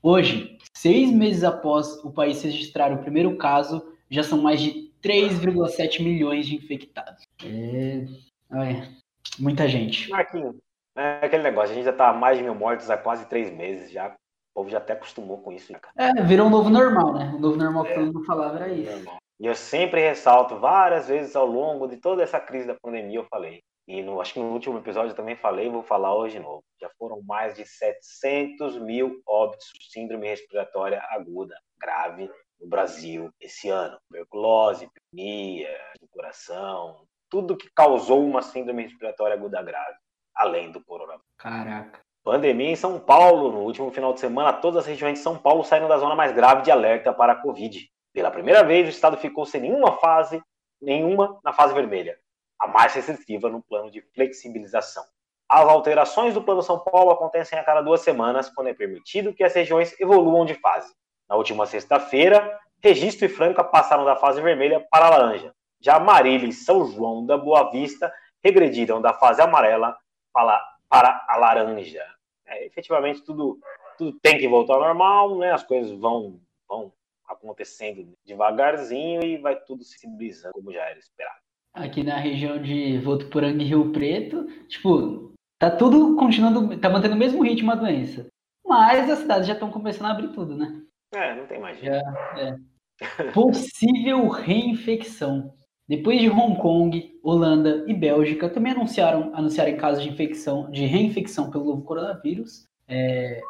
[0.00, 6.00] Hoje, seis meses após o país registrar o primeiro caso, já são mais de 3,7
[6.00, 7.24] milhões de infectados.
[7.44, 8.06] É...
[8.52, 8.88] Olha,
[9.36, 10.08] muita gente.
[10.10, 10.54] Marquinhos,
[10.96, 13.90] é aquele negócio, a gente já tá mais de mil mortes há quase três meses
[13.90, 14.14] já.
[14.52, 15.72] O povo já até acostumou com isso.
[15.96, 17.32] É, virou um novo normal, né?
[17.34, 18.90] O novo normal que é, todo mundo falava era isso.
[18.90, 19.16] Normal.
[19.40, 23.24] E eu sempre ressalto, várias vezes ao longo de toda essa crise da pandemia, eu
[23.24, 23.60] falei.
[23.88, 26.62] E no, acho que no último episódio eu também falei, vou falar hoje de novo.
[26.80, 33.68] Já foram mais de 700 mil óbitos de síndrome respiratória aguda grave no Brasil esse
[33.68, 33.98] ano.
[34.08, 39.96] Tuberculose, pneumonia, do coração, tudo que causou uma síndrome respiratória aguda grave,
[40.36, 41.26] além do coronavírus.
[41.36, 42.00] Caraca.
[42.24, 43.50] Pandemia em São Paulo.
[43.50, 46.32] No último final de semana, todas as regiões de São Paulo saíram da zona mais
[46.32, 47.90] grave de alerta para a Covid.
[48.12, 50.40] Pela primeira vez, o estado ficou sem nenhuma fase,
[50.80, 52.16] nenhuma na fase vermelha,
[52.60, 55.02] a mais restritiva no plano de flexibilização.
[55.48, 59.42] As alterações do Plano São Paulo acontecem a cada duas semanas, quando é permitido que
[59.42, 60.94] as regiões evoluam de fase.
[61.28, 65.52] Na última sexta-feira, Registro e Franca passaram da fase vermelha para a laranja.
[65.80, 69.96] Já Marília e São João da Boa Vista regrediram da fase amarela
[70.32, 70.60] para,
[70.92, 72.04] para a laranja.
[72.46, 73.58] É, efetivamente, tudo,
[73.96, 75.50] tudo tem que voltar ao normal, né?
[75.50, 76.92] as coisas vão, vão
[77.26, 81.40] acontecendo devagarzinho e vai tudo se civilizando como já era esperado.
[81.72, 87.18] Aqui na região de Votuporanga e Rio Preto, tipo, tá tudo continuando, tá mantendo o
[87.18, 88.26] mesmo ritmo a doença.
[88.62, 90.82] Mas as cidades já estão começando a abrir tudo, né?
[91.14, 91.96] É, não tem mais jeito.
[92.36, 93.32] é.
[93.32, 95.54] Possível reinfecção.
[95.88, 101.50] Depois de Hong Kong, Holanda e Bélgica também anunciaram anunciaram casos de infecção, de reinfecção
[101.50, 102.66] pelo novo coronavírus.
[102.88, 103.40] É,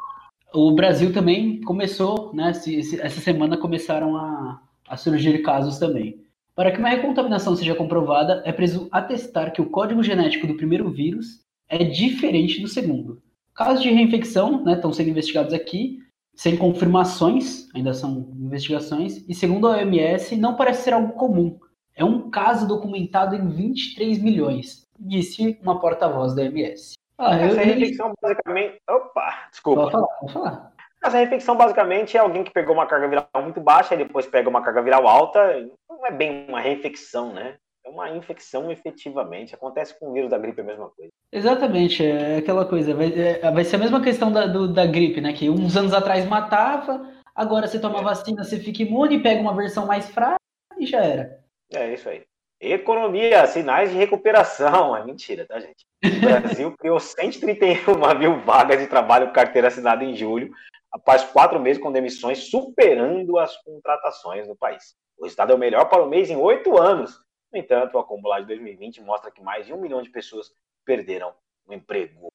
[0.54, 2.50] o Brasil também começou, né?
[2.50, 6.20] essa semana começaram a, a surgir casos também.
[6.54, 10.90] Para que uma recontaminação seja comprovada, é preciso atestar que o código genético do primeiro
[10.90, 13.22] vírus é diferente do segundo.
[13.54, 15.98] Casos de reinfecção né, estão sendo investigados aqui,
[16.34, 21.58] sem confirmações, ainda são investigações, e segundo a OMS, não parece ser algo comum.
[21.94, 26.94] É um caso documentado em 23 milhões, disse uma porta-voz da OMS.
[27.18, 27.64] Ah, Essa eu...
[27.64, 28.80] reinfecção basicamente.
[28.88, 29.82] Opa, desculpa.
[29.82, 30.72] Pode falar, pode falar.
[31.04, 34.48] Essa reinfecção basicamente é alguém que pegou uma carga viral muito baixa e depois pega
[34.48, 35.68] uma carga viral alta.
[35.88, 37.56] Não é bem uma reinfecção, né?
[37.84, 39.54] É uma infecção efetivamente.
[39.54, 41.10] Acontece com o vírus da gripe é a mesma coisa.
[41.32, 42.94] Exatamente, é aquela coisa.
[42.94, 45.32] Vai, é, vai ser a mesma questão da, do, da gripe, né?
[45.32, 48.02] Que uns anos atrás matava, agora você toma é.
[48.02, 50.36] vacina, você fica imune, pega uma versão mais fraca
[50.78, 51.41] e já era.
[51.74, 52.24] É isso aí.
[52.60, 54.96] Economia, sinais de recuperação.
[54.96, 55.84] É mentira, tá, gente?
[56.04, 60.52] O Brasil criou 131 mil vagas de trabalho com carteira assinada em julho,
[60.92, 64.94] após quatro meses com demissões, superando as contratações no país.
[65.18, 67.20] O resultado é o melhor para o mês em oito anos.
[67.52, 70.52] No entanto, o acumulado de 2020 mostra que mais de um milhão de pessoas
[70.84, 71.34] perderam
[71.66, 72.28] o emprego.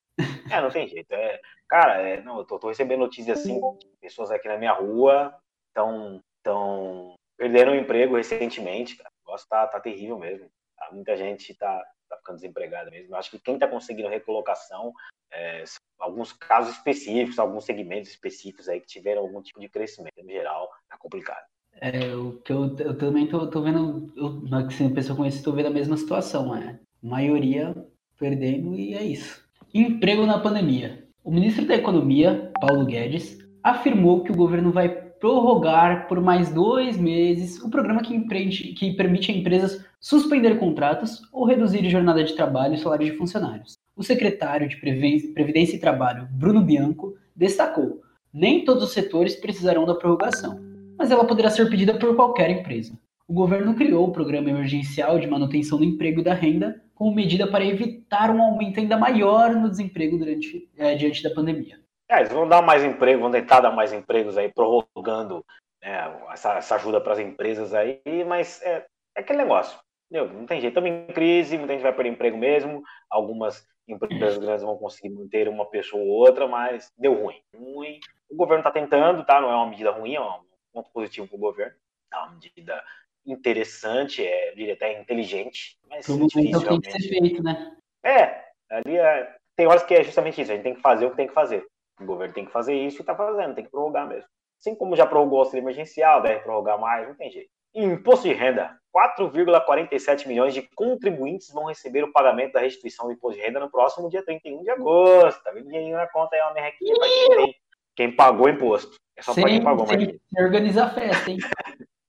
[0.50, 1.12] É, não tem jeito.
[1.12, 3.60] É, cara, é, não, eu tô, tô, recebendo notícias assim,
[4.00, 5.34] pessoas aqui na minha rua
[5.70, 9.10] estão tão, perderam o emprego recentemente, cara.
[9.38, 10.48] Negócio tá, tá terrível mesmo.
[10.76, 13.14] Tá, muita gente tá, tá ficando desempregada mesmo.
[13.14, 14.92] Eu acho que quem tá conseguindo recolocação,
[15.32, 15.64] é,
[16.00, 20.14] alguns casos específicos, alguns segmentos específicos aí que tiveram algum tipo de crescimento.
[20.24, 21.46] No geral, tá complicado.
[21.80, 25.68] É, o que eu, eu também tô, tô vendo, eu, na pessoa conhece, tô vendo
[25.68, 26.80] a mesma situação, é.
[27.02, 27.76] Maioria
[28.18, 29.48] perdendo e é isso.
[29.72, 31.08] Emprego na pandemia.
[31.24, 36.98] O ministro da Economia, Paulo Guedes, afirmou que o governo vai prorrogar por mais dois
[36.98, 42.36] meses o programa que, empreende, que permite a empresas suspender contratos ou reduzir jornada de
[42.36, 43.78] trabalho e salário de funcionários.
[43.96, 48.02] O secretário de Previdência e Trabalho, Bruno Bianco, destacou:
[48.34, 50.60] nem todos os setores precisarão da prorrogação,
[50.98, 52.98] mas ela poderá ser pedida por qualquer empresa.
[53.28, 57.46] O governo criou o Programa Emergencial de Manutenção do Emprego e da Renda como medida
[57.46, 61.80] para evitar um aumento ainda maior no desemprego durante, é, diante da pandemia.
[62.10, 65.46] É, eles vão dar mais emprego, vão tentar dar mais empregos aí, prorrogando
[65.82, 65.98] né,
[66.32, 69.78] essa, essa, ajuda para as empresas aí, mas é, é aquele negócio.
[70.10, 70.34] Entendeu?
[70.34, 74.64] Não tem jeito, estamos em crise, muita gente vai perder emprego mesmo, algumas empresas grandes
[74.64, 77.42] vão conseguir manter uma pessoa ou outra, mas deu ruim.
[77.54, 78.00] ruim.
[78.30, 79.42] O governo está tentando, tá?
[79.42, 80.40] Não é uma medida ruim, é um
[80.74, 81.76] ponto positivo para o governo.
[82.12, 82.84] É uma medida
[83.26, 87.76] interessante, é, eu diria até inteligente, mas Pro difícil, tem que ser feito, né?
[88.02, 91.12] É, ali é, tem horas que é justamente isso, a gente tem que fazer o
[91.12, 91.68] que tem que fazer.
[92.00, 94.30] O governo tem que fazer isso e está fazendo, tem que prorrogar mesmo.
[94.60, 97.50] Assim como já prorrogou o auxílio emergencial, deve prorrogar mais, não tem jeito.
[97.76, 98.76] Imposto de renda.
[98.96, 103.70] 4,47 milhões de contribuintes vão receber o pagamento da restituição do imposto de renda no
[103.70, 105.44] próximo dia 31 de agosto.
[105.44, 107.56] Tá vendo dinheirinho na conta aí, uma merrequinha pra quem tem.
[107.96, 108.96] Quem pagou imposto.
[109.16, 110.44] É só para quem pagou, mas.
[110.44, 111.38] Organiza a festa, hein?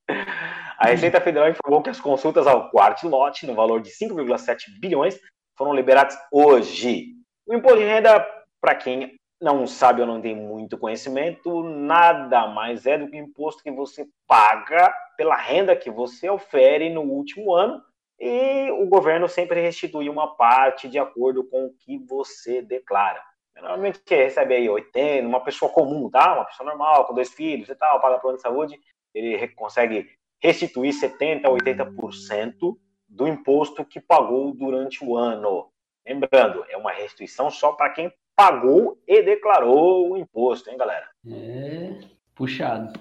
[0.78, 5.18] A Receita Federal informou que as consultas ao quarto lote, no valor de 5,7 bilhões,
[5.56, 7.14] foram liberadas hoje.
[7.44, 8.24] O imposto de renda,
[8.60, 13.24] para quem não sabe ou não tem muito conhecimento, nada mais é do que o
[13.24, 17.82] imposto que você paga pela renda que você ofere no último ano
[18.18, 23.22] e o governo sempre restitui uma parte de acordo com o que você declara.
[23.54, 26.34] Normalmente recebe aí 80, uma pessoa comum, tá?
[26.34, 28.78] Uma pessoa normal, com dois filhos e tal, paga plano de saúde,
[29.14, 30.08] ele consegue
[30.40, 32.76] restituir 70% a 80%
[33.08, 35.70] do imposto que pagou durante o ano.
[36.06, 41.08] Lembrando, é uma restituição só para quem pagou e declarou o imposto, hein, galera?
[41.26, 41.98] É
[42.36, 42.92] puxado.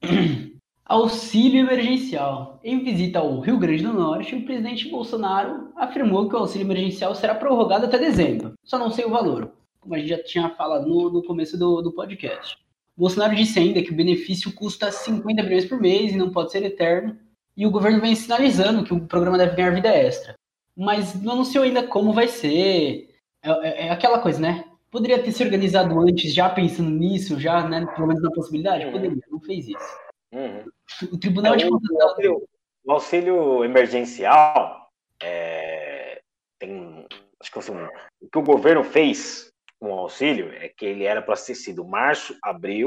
[0.86, 2.58] Auxílio emergencial.
[2.64, 7.14] Em visita ao Rio Grande do Norte, o presidente Bolsonaro afirmou que o auxílio emergencial
[7.14, 8.54] será prorrogado até dezembro.
[8.64, 11.82] Só não sei o valor, como a gente já tinha falado no, no começo do,
[11.82, 12.56] do podcast.
[12.96, 16.64] Bolsonaro disse ainda que o benefício custa 50 bilhões por mês e não pode ser
[16.64, 17.18] eterno,
[17.54, 20.36] e o governo vem sinalizando que o programa deve ganhar vida extra.
[20.74, 23.10] Mas não anunciou ainda como vai ser.
[23.42, 24.64] É, é, é aquela coisa, né?
[24.96, 27.84] Poderia ter se organizado antes, já pensando nisso, já, né?
[27.94, 28.86] Pelo menos na possibilidade?
[28.86, 28.92] Uhum.
[28.92, 29.98] Poderia, não fez isso.
[30.32, 30.64] Uhum.
[31.12, 31.90] O Tribunal é, de Contas.
[31.90, 32.48] O auxílio,
[32.82, 34.88] o auxílio emergencial
[35.22, 36.22] é,
[36.58, 37.06] tem.
[37.38, 37.74] Acho que assim,
[38.22, 41.84] o que o governo fez com o auxílio é que ele era para ter sido
[41.84, 42.86] março, abril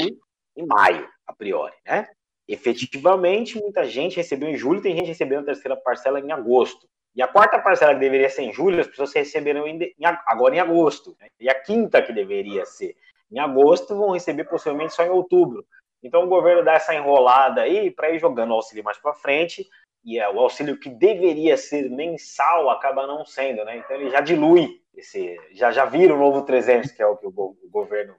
[0.58, 2.08] e maio, a priori, né?
[2.48, 6.89] Efetivamente, muita gente recebeu em julho, tem gente recebendo a terceira parcela em agosto.
[7.16, 9.94] E a quarta parcela que deveria ser em julho, as pessoas receberam em,
[10.26, 11.16] agora em agosto.
[11.20, 11.28] Né?
[11.40, 12.96] E a quinta que deveria ser
[13.32, 15.66] em agosto, vão receber possivelmente só em outubro.
[16.02, 19.68] Então o governo dá essa enrolada aí para ir jogando o auxílio mais para frente.
[20.04, 23.78] E é, o auxílio que deveria ser mensal acaba não sendo, né?
[23.78, 27.28] Então ele já dilui esse, já, já vira o novo 300, que é o que
[27.28, 28.16] o, o governo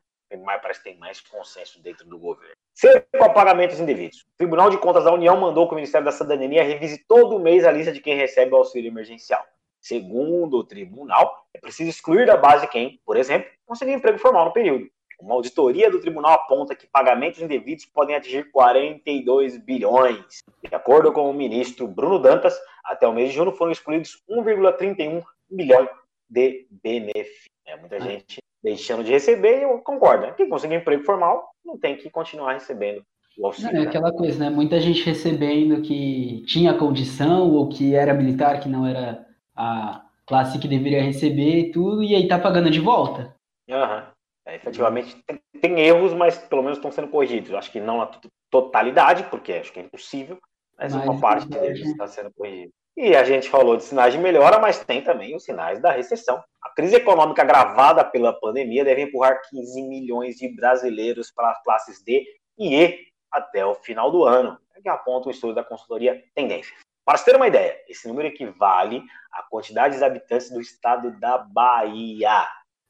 [0.61, 2.55] parece que tem mais consenso dentro do governo.
[2.75, 4.23] Cerco a pagamentos indevidos.
[4.23, 7.65] O Tribunal de Contas da União mandou que o Ministério da Cidadania revise todo mês
[7.65, 9.45] a lista de quem recebe o auxílio emergencial.
[9.81, 14.53] Segundo o tribunal, é preciso excluir da base quem, por exemplo, conseguiu emprego formal no
[14.53, 14.87] período.
[15.19, 20.43] Uma auditoria do tribunal aponta que pagamentos indevidos podem atingir 42 bilhões.
[20.63, 25.23] De acordo com o ministro Bruno Dantas, até o mês de junho foram excluídos 1,31
[25.51, 25.89] bilhão
[26.29, 27.49] de benefícios.
[27.67, 28.01] É, muita ah.
[28.01, 30.27] gente deixando de receber, eu concordo.
[30.27, 30.35] Né?
[30.37, 33.03] Quem conseguir emprego formal não tem que continuar recebendo
[33.39, 33.73] o auxílio.
[33.73, 34.51] Não, é aquela coisa, né?
[34.51, 40.59] Muita gente recebendo que tinha condição ou que era militar, que não era a classe
[40.59, 43.35] que deveria receber e tudo, e aí tá pagando de volta.
[43.69, 44.03] Uhum.
[44.47, 47.53] É, efetivamente tem, tem, erros, mas pelo menos estão sendo corrigidos.
[47.55, 48.11] Acho que não na
[48.51, 50.39] totalidade, porque acho que é impossível,
[50.79, 52.73] mas, mas uma parte deles está sendo corrigida.
[53.03, 56.45] E a gente falou de sinais de melhora, mas tem também os sinais da recessão.
[56.63, 62.05] A crise econômica agravada pela pandemia deve empurrar 15 milhões de brasileiros para as classes
[62.05, 62.27] D
[62.59, 66.79] e E até o final do ano, que aponta o estudo da consultoria Tendências.
[67.03, 71.39] Para se ter uma ideia, esse número equivale à quantidade de habitantes do estado da
[71.39, 72.47] Bahia.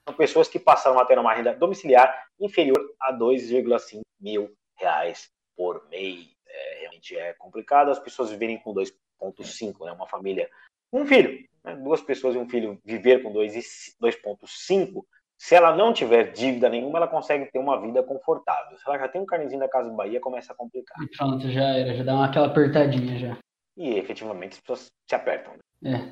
[0.08, 5.88] São pessoas que passaram a ter uma renda domiciliar inferior a 2,5 mil reais por
[5.88, 6.26] mês.
[6.48, 8.74] É, realmente é complicado as pessoas viverem com
[9.28, 9.92] 2,5, né?
[9.92, 10.48] Uma família,
[10.92, 11.76] um filho, né?
[11.76, 15.04] duas pessoas e um filho viver com 2,5,
[15.38, 18.76] se ela não tiver dívida nenhuma, ela consegue ter uma vida confortável.
[18.76, 20.98] Se ela já tem um carnezinho da Casa Bahia, começa a complicar.
[21.16, 23.38] Pronto, já era, já dá uma, aquela apertadinha já.
[23.76, 25.54] E efetivamente as pessoas se apertam.
[25.82, 26.10] É.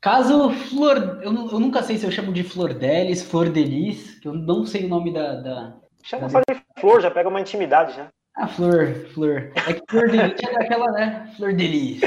[0.00, 1.20] Caso Flor.
[1.22, 4.66] Eu, eu, nunca sei se eu chamo de Flor Delis, Flor Delis, que eu não
[4.66, 5.36] sei o nome da.
[5.36, 6.28] da Chama da...
[6.30, 8.08] só de Flor, já pega uma intimidade já.
[8.34, 9.52] Ah, Flor, Flor.
[9.68, 11.32] É que Flor Delis é daquela, né?
[11.36, 12.00] Flor Delis.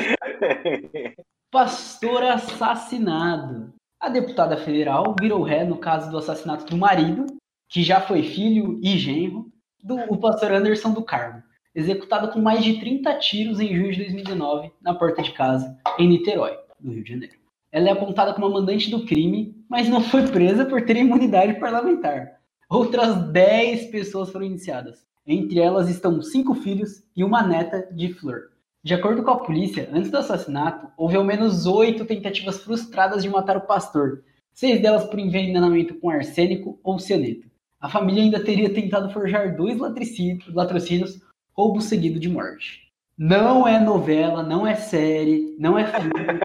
[1.51, 3.73] Pastor assassinado.
[3.99, 7.25] A deputada federal virou ré no caso do assassinato do marido,
[7.69, 9.51] que já foi filho e genro,
[9.83, 13.99] do o pastor Anderson do Carmo, executado com mais de 30 tiros em junho de
[13.99, 17.35] 2019 na porta de casa, em Niterói, no Rio de Janeiro.
[17.71, 21.59] Ela é apontada como a mandante do crime, mas não foi presa por ter imunidade
[21.59, 22.39] parlamentar.
[22.69, 25.05] Outras 10 pessoas foram iniciadas.
[25.27, 28.51] Entre elas estão cinco filhos e uma neta de Flor.
[28.83, 33.29] De acordo com a polícia, antes do assassinato, houve ao menos oito tentativas frustradas de
[33.29, 37.49] matar o pastor, seis delas por envenenamento com arsênico ou cianeto.
[37.81, 41.19] A família ainda teria tentado forjar dois latrocínios,
[41.53, 42.83] roubo seguido de morte.
[43.17, 46.39] Não é novela, não é série, não é filme.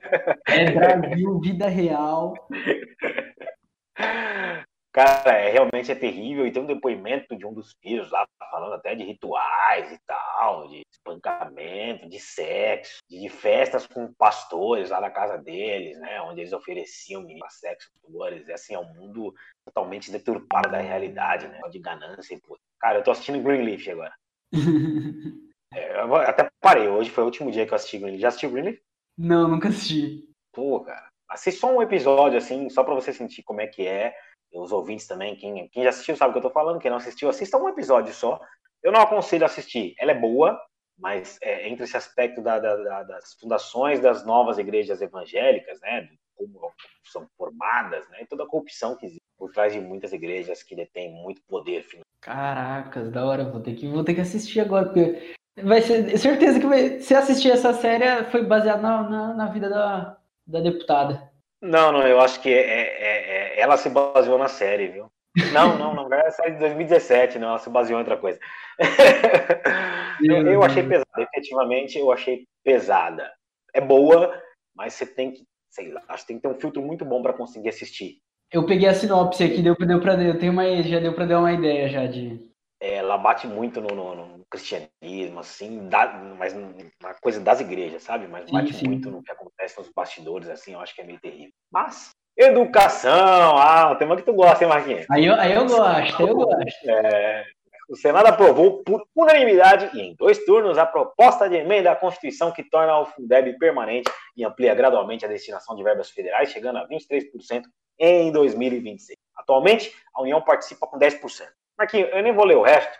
[0.48, 2.32] é Brasil, vida real.
[4.92, 6.46] Cara, é, realmente é terrível.
[6.46, 10.68] E tem um depoimento de um dos filhos lá falando até de rituais e tal,
[10.68, 16.20] de espancamento, de sexo, de festas com pastores lá na casa deles, né?
[16.22, 18.48] Onde eles ofereciam menino sexo pastores.
[18.48, 19.32] É assim, é um mundo
[19.64, 21.60] totalmente deturpado da realidade, né?
[21.70, 22.58] De ganância e pô.
[22.80, 24.14] Cara, eu tô assistindo Greenleaf agora.
[25.72, 28.20] É, eu até parei, hoje foi o último dia que eu assisti Greenleaf.
[28.20, 28.80] Já assistiu Greenleaf?
[29.16, 30.28] Não, nunca assisti.
[30.52, 34.12] Pô, cara, assiste só um episódio, assim, só pra você sentir como é que é.
[34.52, 36.98] Os ouvintes também, quem, quem já assistiu sabe o que eu tô falando, quem não
[36.98, 38.40] assistiu, assista um episódio só.
[38.82, 40.60] Eu não aconselho assistir, ela é boa,
[40.98, 46.08] mas é, entre esse aspecto da, da, da, das fundações das novas igrejas evangélicas, né,
[46.34, 46.72] como
[47.04, 51.12] são formadas, né, toda a corrupção que existe por trás de muitas igrejas que detêm
[51.12, 51.86] muito poder.
[52.20, 56.60] Caracas, da hora, vou ter que, vou ter que assistir agora, porque Vai ser certeza
[56.60, 61.29] que vai, se assistir essa série foi baseado na, na, na, vida da, da deputada.
[61.62, 65.10] Não, não, eu acho que é, é, é, ela se baseou na série, viu?
[65.52, 68.38] Não, não, não, é a série de 2017, não, ela se baseou em outra coisa.
[70.24, 73.30] eu, eu achei pesada, efetivamente eu achei pesada.
[73.74, 74.34] É boa,
[74.74, 77.22] mas você tem que, sei lá, acho que tem que ter um filtro muito bom
[77.22, 78.16] para conseguir assistir.
[78.52, 81.38] Eu peguei a sinopse aqui, deu, deu pra, eu tenho uma, já deu pra dar
[81.38, 82.40] uma ideia já de,
[82.80, 88.26] ela bate muito no, no, no cristianismo, assim, da, mas na coisa das igrejas, sabe?
[88.26, 88.88] Mas bate sim, sim.
[88.88, 91.52] muito no que acontece nos bastidores, assim, eu acho que é meio terrível.
[91.70, 95.06] Mas, educação, ah, o tema que tu gosta, hein, Marquinhos?
[95.10, 96.90] Aí eu, aí eu gosto, eu gosto.
[96.90, 97.44] É,
[97.90, 102.52] o Senado aprovou por unanimidade e em dois turnos a proposta de emenda à Constituição
[102.52, 106.88] que torna o Fundeb permanente e amplia gradualmente a destinação de verbas federais, chegando a
[106.88, 107.64] 23%
[107.98, 109.18] em 2026.
[109.36, 111.48] Atualmente, a União participa com 10%.
[111.80, 112.98] Marquinhos, eu nem vou ler o resto,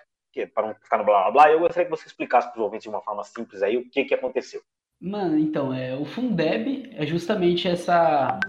[0.55, 2.85] para não ficar no blá blá blá, eu gostaria que você explicasse para os ouvintes
[2.85, 4.63] de uma forma simples aí o que, que aconteceu.
[4.99, 8.41] Mano, então, é, o Fundeb é justamente essa.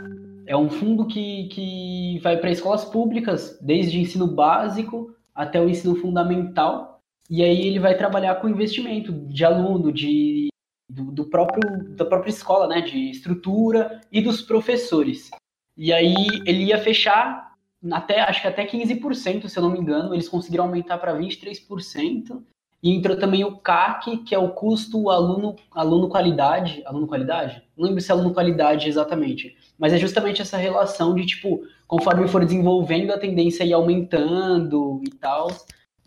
[0.46, 5.96] É um fundo que, que vai para escolas públicas, desde ensino básico até o ensino
[5.96, 7.02] fundamental.
[7.30, 10.50] E aí ele vai trabalhar com investimento de aluno, de,
[10.90, 12.82] do, do próprio, da própria escola, né?
[12.82, 15.30] De estrutura e dos professores.
[15.78, 16.16] E aí
[16.46, 17.51] ele ia fechar
[17.90, 22.42] até acho que até 15%, se eu não me engano, eles conseguiram aumentar para 23%.
[22.84, 27.62] E entrou também o CAC, que é o custo aluno, aluno qualidade, aluno qualidade?
[27.78, 32.28] Não lembro se é aluno qualidade exatamente, mas é justamente essa relação de tipo, conforme
[32.28, 35.50] for desenvolvendo, a tendência é ir aumentando e tal.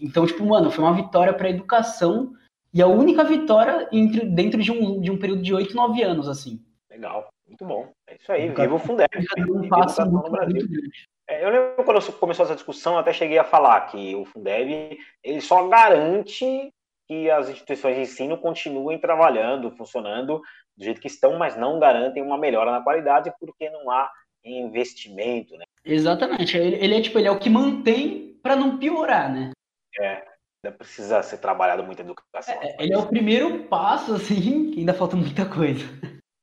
[0.01, 2.33] Então, tipo, mano, foi uma vitória para a educação
[2.73, 6.29] e a única vitória entre, dentro de um, de um período de 8, 9 anos,
[6.29, 6.61] assim.
[6.91, 7.89] Legal, muito bom.
[8.09, 9.09] É isso aí, viva o Fundeb.
[9.49, 11.07] Um passo muito, muito grande.
[11.29, 14.99] É, eu lembro quando começou essa discussão, eu até cheguei a falar que o Fundeb
[15.23, 16.73] ele só garante
[17.07, 20.41] que as instituições de ensino continuem trabalhando, funcionando
[20.77, 24.11] do jeito que estão, mas não garantem uma melhora na qualidade porque não há
[24.45, 25.65] investimento, né?
[25.85, 26.57] Exatamente.
[26.57, 29.51] Ele, ele é tipo, ele é o que mantém para não piorar, né?
[29.99, 30.27] É,
[30.65, 32.55] ainda precisa ser trabalhado muita educação.
[32.63, 35.85] É, ele é o primeiro passo, assim, que ainda falta muita coisa.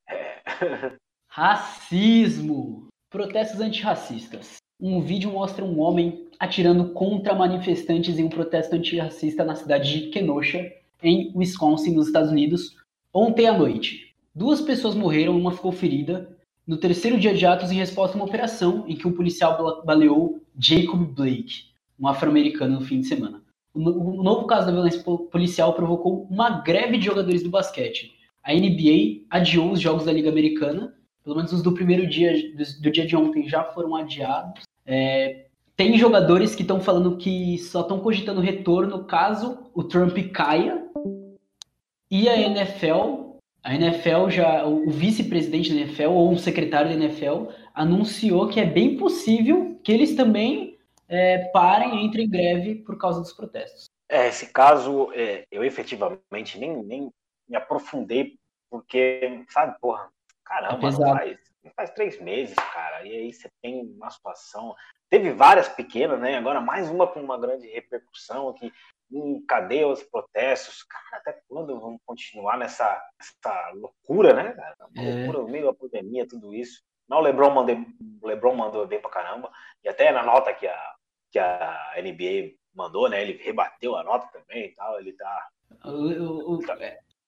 [0.09, 0.41] É.
[1.29, 2.87] Racismo.
[3.09, 4.60] Protestos antirracistas.
[4.81, 10.07] Um vídeo mostra um homem atirando contra manifestantes em um protesto antirracista na cidade de
[10.09, 10.73] Kenosha,
[11.03, 12.75] em Wisconsin, nos Estados Unidos,
[13.13, 14.15] ontem à noite.
[14.33, 18.25] Duas pessoas morreram, uma ficou ferida, no terceiro dia de atos em resposta a uma
[18.25, 21.65] operação em que um policial baleou Jacob Blake,
[21.99, 23.39] um afro-americano, no fim de semana.
[23.75, 28.13] O novo caso da violência policial provocou uma greve de jogadores do basquete.
[28.43, 32.91] A NBA adiou os jogos da Liga Americana, pelo menos os do primeiro dia, do,
[32.91, 34.63] dia de ontem já foram adiados.
[34.85, 40.85] É, tem jogadores que estão falando que só estão cogitando retorno caso o Trump caia.
[42.09, 47.51] E a NFL, a NFL já, o vice-presidente da NFL ou o secretário da NFL
[47.73, 50.77] anunciou que é bem possível que eles também
[51.07, 53.85] é, parem, entrem em greve por causa dos protestos.
[54.09, 57.09] É, esse caso, é, eu efetivamente nem, nem
[57.47, 58.37] me aprofundei,
[58.69, 60.09] porque, sabe, porra,
[60.43, 61.39] caramba, é faz,
[61.75, 64.75] faz três meses, cara, e aí você tem uma situação
[65.11, 66.37] Teve várias pequenas, né?
[66.37, 68.71] Agora mais uma com uma grande repercussão que
[69.11, 70.83] encadeia os protestos.
[70.83, 72.85] Cara, até quando vamos continuar nessa,
[73.19, 74.55] nessa loucura, né?
[74.95, 75.25] Uma é.
[75.25, 76.81] loucura, meio da pandemia, tudo isso.
[77.09, 77.75] Não, o LeBron, mandou,
[78.21, 79.51] o LeBron mandou bem pra caramba.
[79.83, 80.93] E até na nota que a,
[81.29, 83.21] que a NBA mandou, né?
[83.21, 84.97] Ele rebateu a nota também e tal.
[84.97, 85.49] Ele tá.
[85.83, 86.59] O, o,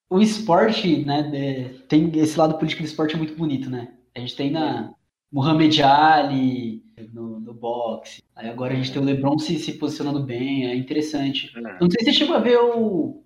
[0.08, 1.22] o esporte, né?
[1.22, 3.94] De, tem esse lado político do esporte é muito bonito, né?
[4.16, 4.94] A gente tem na,
[5.34, 6.80] Muhammad Ali
[7.12, 8.22] no, no boxe.
[8.36, 11.50] Aí agora a gente tem o LeBron se, se posicionando bem, é interessante.
[11.56, 11.60] É.
[11.80, 13.20] Não sei se você chegou a ver o,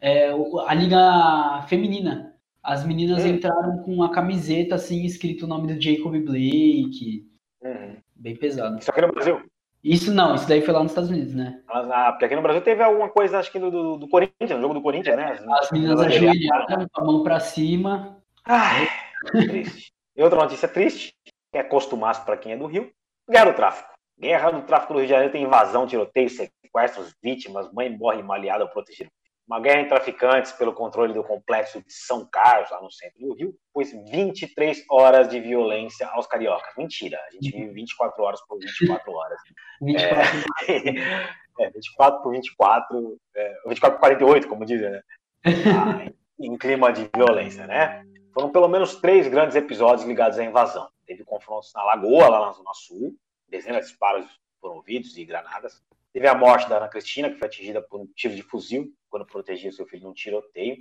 [0.00, 0.30] é,
[0.66, 2.34] a liga feminina.
[2.62, 3.28] As meninas é.
[3.28, 7.28] entraram com uma camiseta assim, escrito o nome do Jacob Blake.
[7.62, 7.96] Uhum.
[8.16, 8.78] Bem pesado.
[8.78, 9.42] Isso aqui no Brasil?
[9.84, 11.60] Isso não, isso daí foi lá nos Estados Unidos, né?
[11.68, 14.50] Mas, ah, porque aqui no Brasil teve alguma coisa, acho que do, do, do Corinthians,
[14.50, 15.32] no jogo do Corinthians, né?
[15.32, 18.16] As, As meninas ajoelharam com a mão pra cima.
[18.44, 18.88] Ai,
[19.30, 19.92] triste.
[20.18, 21.14] E outra notícia triste,
[21.52, 22.90] que é costumaço para quem é do Rio,
[23.30, 23.88] guerra do tráfico.
[24.18, 28.64] Guerra do tráfico do Rio de Janeiro tem invasão, tiroteio, sequestros, vítimas, mãe morre maleada
[28.64, 29.06] ao proteger.
[29.46, 33.32] Uma guerra em traficantes pelo controle do complexo de São Carlos, lá no centro do
[33.32, 36.74] Rio, pois 23 horas de violência aos cariocas.
[36.76, 39.40] Mentira, a gente vive 24 horas por 24 horas.
[39.80, 45.00] 24, é, é, 24 por 24, é, 24 por 48, como dizem, né?
[45.46, 46.10] Ah,
[46.40, 48.04] em clima de violência, né?
[48.32, 50.88] Foram pelo menos três grandes episódios ligados à invasão.
[51.06, 53.16] Teve confrontos na Lagoa, lá na Zona Sul,
[53.48, 54.26] dezenas de disparos
[54.60, 55.82] foram ouvidos e granadas.
[56.12, 59.26] Teve a morte da Ana Cristina, que foi atingida por um tiro de fuzil quando
[59.26, 60.76] protegia seu filho num tiroteio.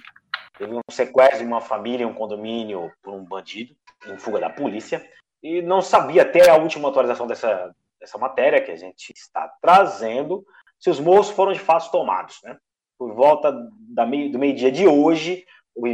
[0.58, 3.76] Teve um sequestro de uma família em um condomínio por um bandido,
[4.08, 5.08] em fuga da polícia.
[5.44, 10.46] E não sabia até a última atualização dessa, dessa matéria que a gente está trazendo
[10.80, 12.40] se os morros foram de fato tomados.
[12.44, 12.58] Né?
[12.98, 13.54] Por volta
[13.90, 15.46] da meio, do meio-dia de hoje,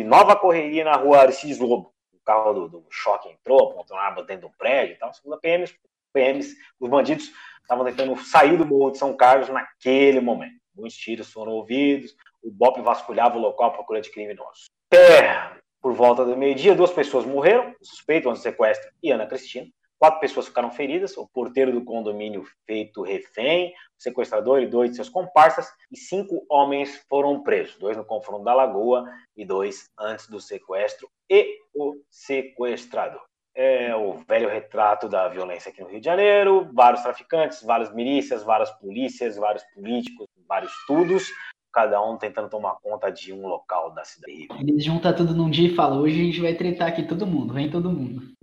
[0.03, 1.93] nova correria na rua Aristides Lobo.
[2.13, 5.13] O carro do, do choque entrou, apontou uma arma dentro do prédio e tal.
[5.13, 5.75] Segundo a PMs,
[6.13, 7.31] PMs, os bandidos
[7.61, 10.55] estavam tentando sair do Morro de São Carlos naquele momento.
[10.75, 14.65] Muitos tiros foram ouvidos, o BOP vasculhava o local à procura de criminosos.
[14.91, 19.67] É, por volta do meio-dia, duas pessoas morreram, o suspeito, sequestro e Ana Cristina.
[20.03, 24.97] Quatro pessoas ficaram feridas, o porteiro do condomínio feito refém, o sequestrador e dois de
[24.97, 30.27] seus comparsas, e cinco homens foram presos, dois no confronto da Lagoa e dois antes
[30.27, 33.21] do sequestro e o sequestrador.
[33.55, 38.43] É o velho retrato da violência aqui no Rio de Janeiro, vários traficantes, várias milícias,
[38.43, 41.29] várias polícias, vários políticos, vários estudos,
[41.71, 44.49] cada um tentando tomar conta de um local da cidade.
[44.59, 47.53] Eles juntam tudo num dia e falam: hoje a gente vai tretar aqui todo mundo,
[47.53, 48.33] vem todo mundo.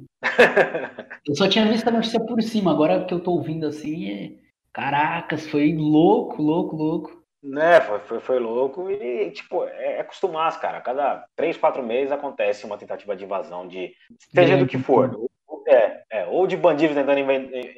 [1.26, 4.32] Eu só tinha visto a notícia por cima, agora que eu tô ouvindo assim, é...
[4.72, 7.20] caracas, foi louco, louco, louco.
[7.42, 10.78] Né, foi, foi, foi louco e, tipo, é, é costumar, cara.
[10.82, 13.94] Cada três, quatro meses acontece uma tentativa de invasão de.
[14.34, 15.30] seja do que for.
[15.66, 16.26] É, é.
[16.26, 17.20] Ou de bandidos tentando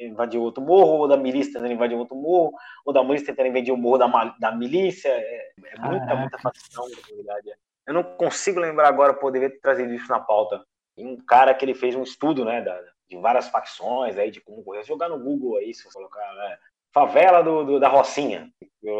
[0.01, 2.51] invadir outro morro, ou da milícia tentando invadir outro morro,
[2.85, 5.09] ou da milícia tentando invadir o morro da, da milícia.
[5.09, 7.51] É, é muita, muita facção comunidade.
[7.51, 7.53] É.
[7.87, 10.61] Eu não consigo lembrar agora, poderia ter trazido isso na pauta.
[10.97, 12.79] E um cara que ele fez um estudo, né, da,
[13.09, 14.83] de várias facções aí, de como correr.
[14.83, 16.57] Jogar no Google aí, se você colocar né,
[16.93, 18.51] favela do, do, da Rocinha,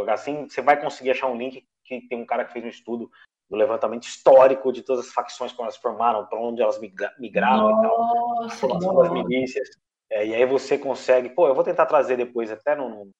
[0.09, 3.09] assim, você vai conseguir achar um link que tem um cara que fez um estudo
[3.49, 6.79] do levantamento histórico de todas as facções que elas formaram, para onde elas
[7.19, 9.69] migraram Nossa, e tal, a formação das milícias.
[10.09, 13.11] É, e aí você consegue, pô, eu vou tentar trazer depois até no, no,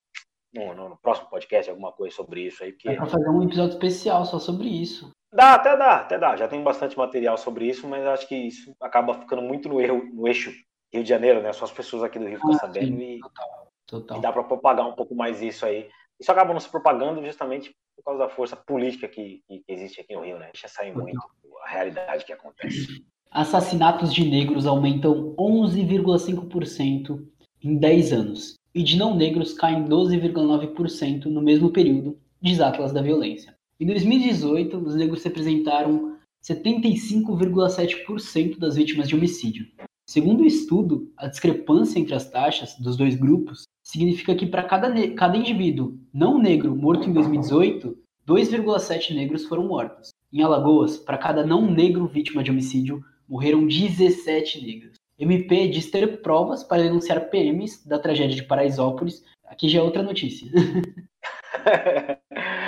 [0.53, 2.71] no, no próximo podcast alguma coisa sobre isso aí.
[2.71, 2.89] Porque...
[2.89, 5.11] É pra fazer um episódio especial só sobre isso.
[5.33, 6.35] Dá, até dá, até dá.
[6.35, 10.03] Já tem bastante material sobre isso, mas acho que isso acaba ficando muito no, erro,
[10.13, 10.51] no eixo
[10.93, 11.51] Rio de Janeiro, né?
[11.51, 14.17] Só as pessoas aqui do Rio ficam ah, sabendo sim, e, total, total.
[14.17, 15.89] e dá para propagar um pouco mais isso aí.
[16.19, 20.13] Isso acaba não se propagando justamente por causa da força política que, que existe aqui
[20.13, 20.51] no Rio, né?
[20.53, 21.19] Deixa sair muito
[21.65, 23.03] a realidade que acontece.
[23.31, 27.25] Assassinatos de negros aumentam 11,5%
[27.63, 33.01] em 10 anos e de não negros caem 12,9% no mesmo período, diz Atlas da
[33.01, 33.57] Violência.
[33.83, 39.67] Em 2018, os negros representaram 75,7% das vítimas de homicídio.
[40.07, 44.89] Segundo o estudo, a discrepância entre as taxas dos dois grupos significa que para cada,
[45.15, 50.11] cada indivíduo não negro morto em 2018, 2,7 negros foram mortos.
[50.31, 54.93] Em Alagoas, para cada não negro vítima de homicídio, morreram 17 negros.
[55.19, 59.25] MP diz ter provas para denunciar PMs da tragédia de Paraisópolis.
[59.45, 60.49] Aqui já é outra notícia.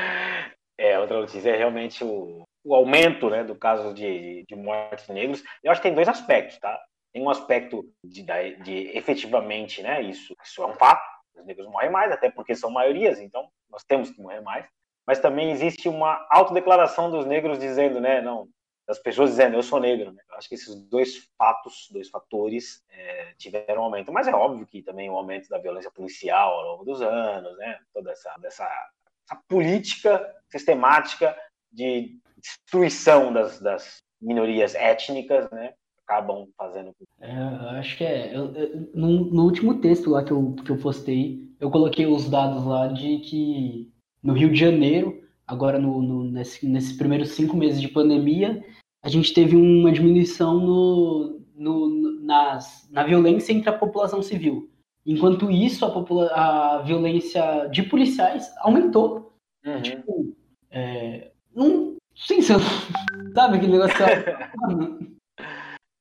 [0.77, 5.43] é, outra notícia é realmente o, o aumento né, do caso de, de mortes negros.
[5.63, 6.79] Eu acho que tem dois aspectos, tá?
[7.13, 11.01] Tem um aspecto de, de, efetivamente, né, isso, isso é um fato,
[11.35, 14.67] os negros morrem mais, até porque são maiorias, então nós temos que morrer mais.
[15.07, 18.49] Mas também existe uma autodeclaração dos negros dizendo, né, não,
[18.87, 20.11] das pessoas dizendo eu sou negro.
[20.11, 20.21] Né?
[20.29, 24.11] Eu acho que esses dois fatos, dois fatores é, tiveram um aumento.
[24.11, 27.79] Mas é óbvio que também o aumento da violência policial ao longo dos anos, né?
[27.93, 28.89] toda essa, essa,
[29.29, 31.35] essa política sistemática
[31.71, 35.73] de destruição das, das minorias étnicas, né?
[36.07, 36.91] acabam fazendo.
[37.19, 37.31] É,
[37.79, 38.35] acho que é.
[38.35, 42.29] Eu, eu, no, no, último texto lá que eu, que eu postei, eu coloquei os
[42.29, 47.57] dados lá de que no Rio de Janeiro, agora no, no nesse, nesses primeiros cinco
[47.57, 48.63] meses de pandemia,
[49.03, 54.69] a gente teve uma diminuição no, no, nas, na violência entre a população civil.
[55.05, 59.33] Enquanto isso, a, a violência de policiais aumentou.
[59.63, 59.81] Uhum.
[59.81, 60.35] Tipo,
[60.71, 64.03] é, não, sim, sabe aquele negócio?
[64.03, 64.49] É,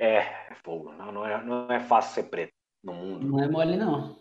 [0.21, 0.93] é fogo.
[0.93, 2.53] Não, não, é, não é fácil ser preto
[2.83, 3.27] no mundo.
[3.27, 4.17] Não é mole, não.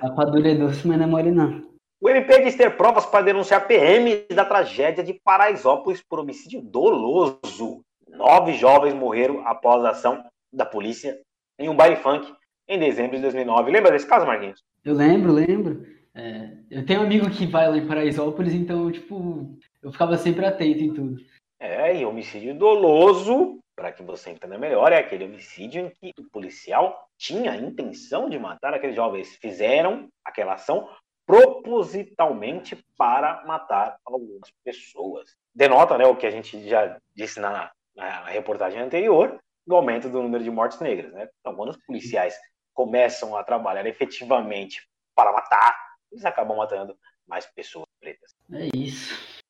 [0.00, 1.72] A padura é doce, mas não é mole, não.
[2.00, 7.84] O MP diz ter provas para denunciar PM da tragédia de Paraisópolis por homicídio doloso.
[8.08, 11.20] Nove jovens morreram após a ação da polícia
[11.58, 12.32] em um baile funk
[12.74, 13.70] em dezembro de 2009.
[13.70, 14.62] Lembra desse caso, Marquinhos?
[14.84, 15.86] Eu lembro, lembro.
[16.14, 20.44] É, eu tenho um amigo que vai lá em Paraisópolis, então, tipo, eu ficava sempre
[20.44, 21.16] atento em tudo.
[21.58, 26.30] É, e homicídio doloso para que você entenda melhor, é aquele homicídio em que o
[26.30, 29.36] policial tinha a intenção de matar aqueles jovens.
[29.36, 30.88] Fizeram aquela ação
[31.26, 35.34] propositalmente para matar algumas pessoas.
[35.54, 40.22] Denota né, o que a gente já disse na, na reportagem anterior, do aumento do
[40.22, 41.12] número de mortes negras.
[41.12, 41.28] Né?
[41.40, 42.36] Então, quando os policiais
[42.72, 45.76] começam a trabalhar efetivamente para matar,
[46.10, 46.96] eles acabam matando
[47.26, 48.34] mais pessoas pretas.
[48.52, 49.42] É isso.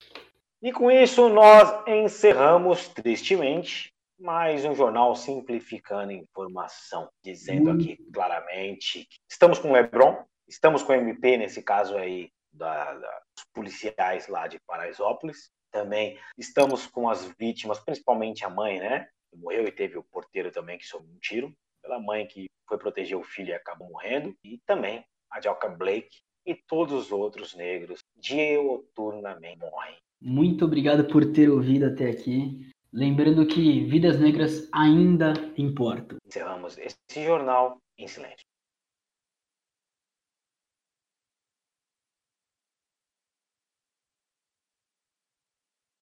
[0.60, 3.92] E com isso nós encerramos tristemente
[4.22, 7.74] mais um jornal simplificando informação, dizendo hum.
[7.74, 12.94] aqui claramente que estamos com o Lebron, estamos com o MP, nesse caso aí, da,
[12.94, 15.50] da, dos policiais lá de Paraisópolis.
[15.72, 19.08] Também estamos com as vítimas, principalmente a mãe, né?
[19.34, 21.52] Morreu e teve o porteiro também que sobrou um tiro.
[21.82, 24.34] Pela mãe que foi proteger o filho e acabou morrendo.
[24.44, 29.96] E também a Jalka Blake e todos os outros negros dioturnamente morrem.
[30.20, 32.70] Muito obrigado por ter ouvido até aqui.
[32.92, 36.18] Lembrando que vidas negras ainda importam.
[36.26, 38.51] Encerramos esse jornal em silêncio.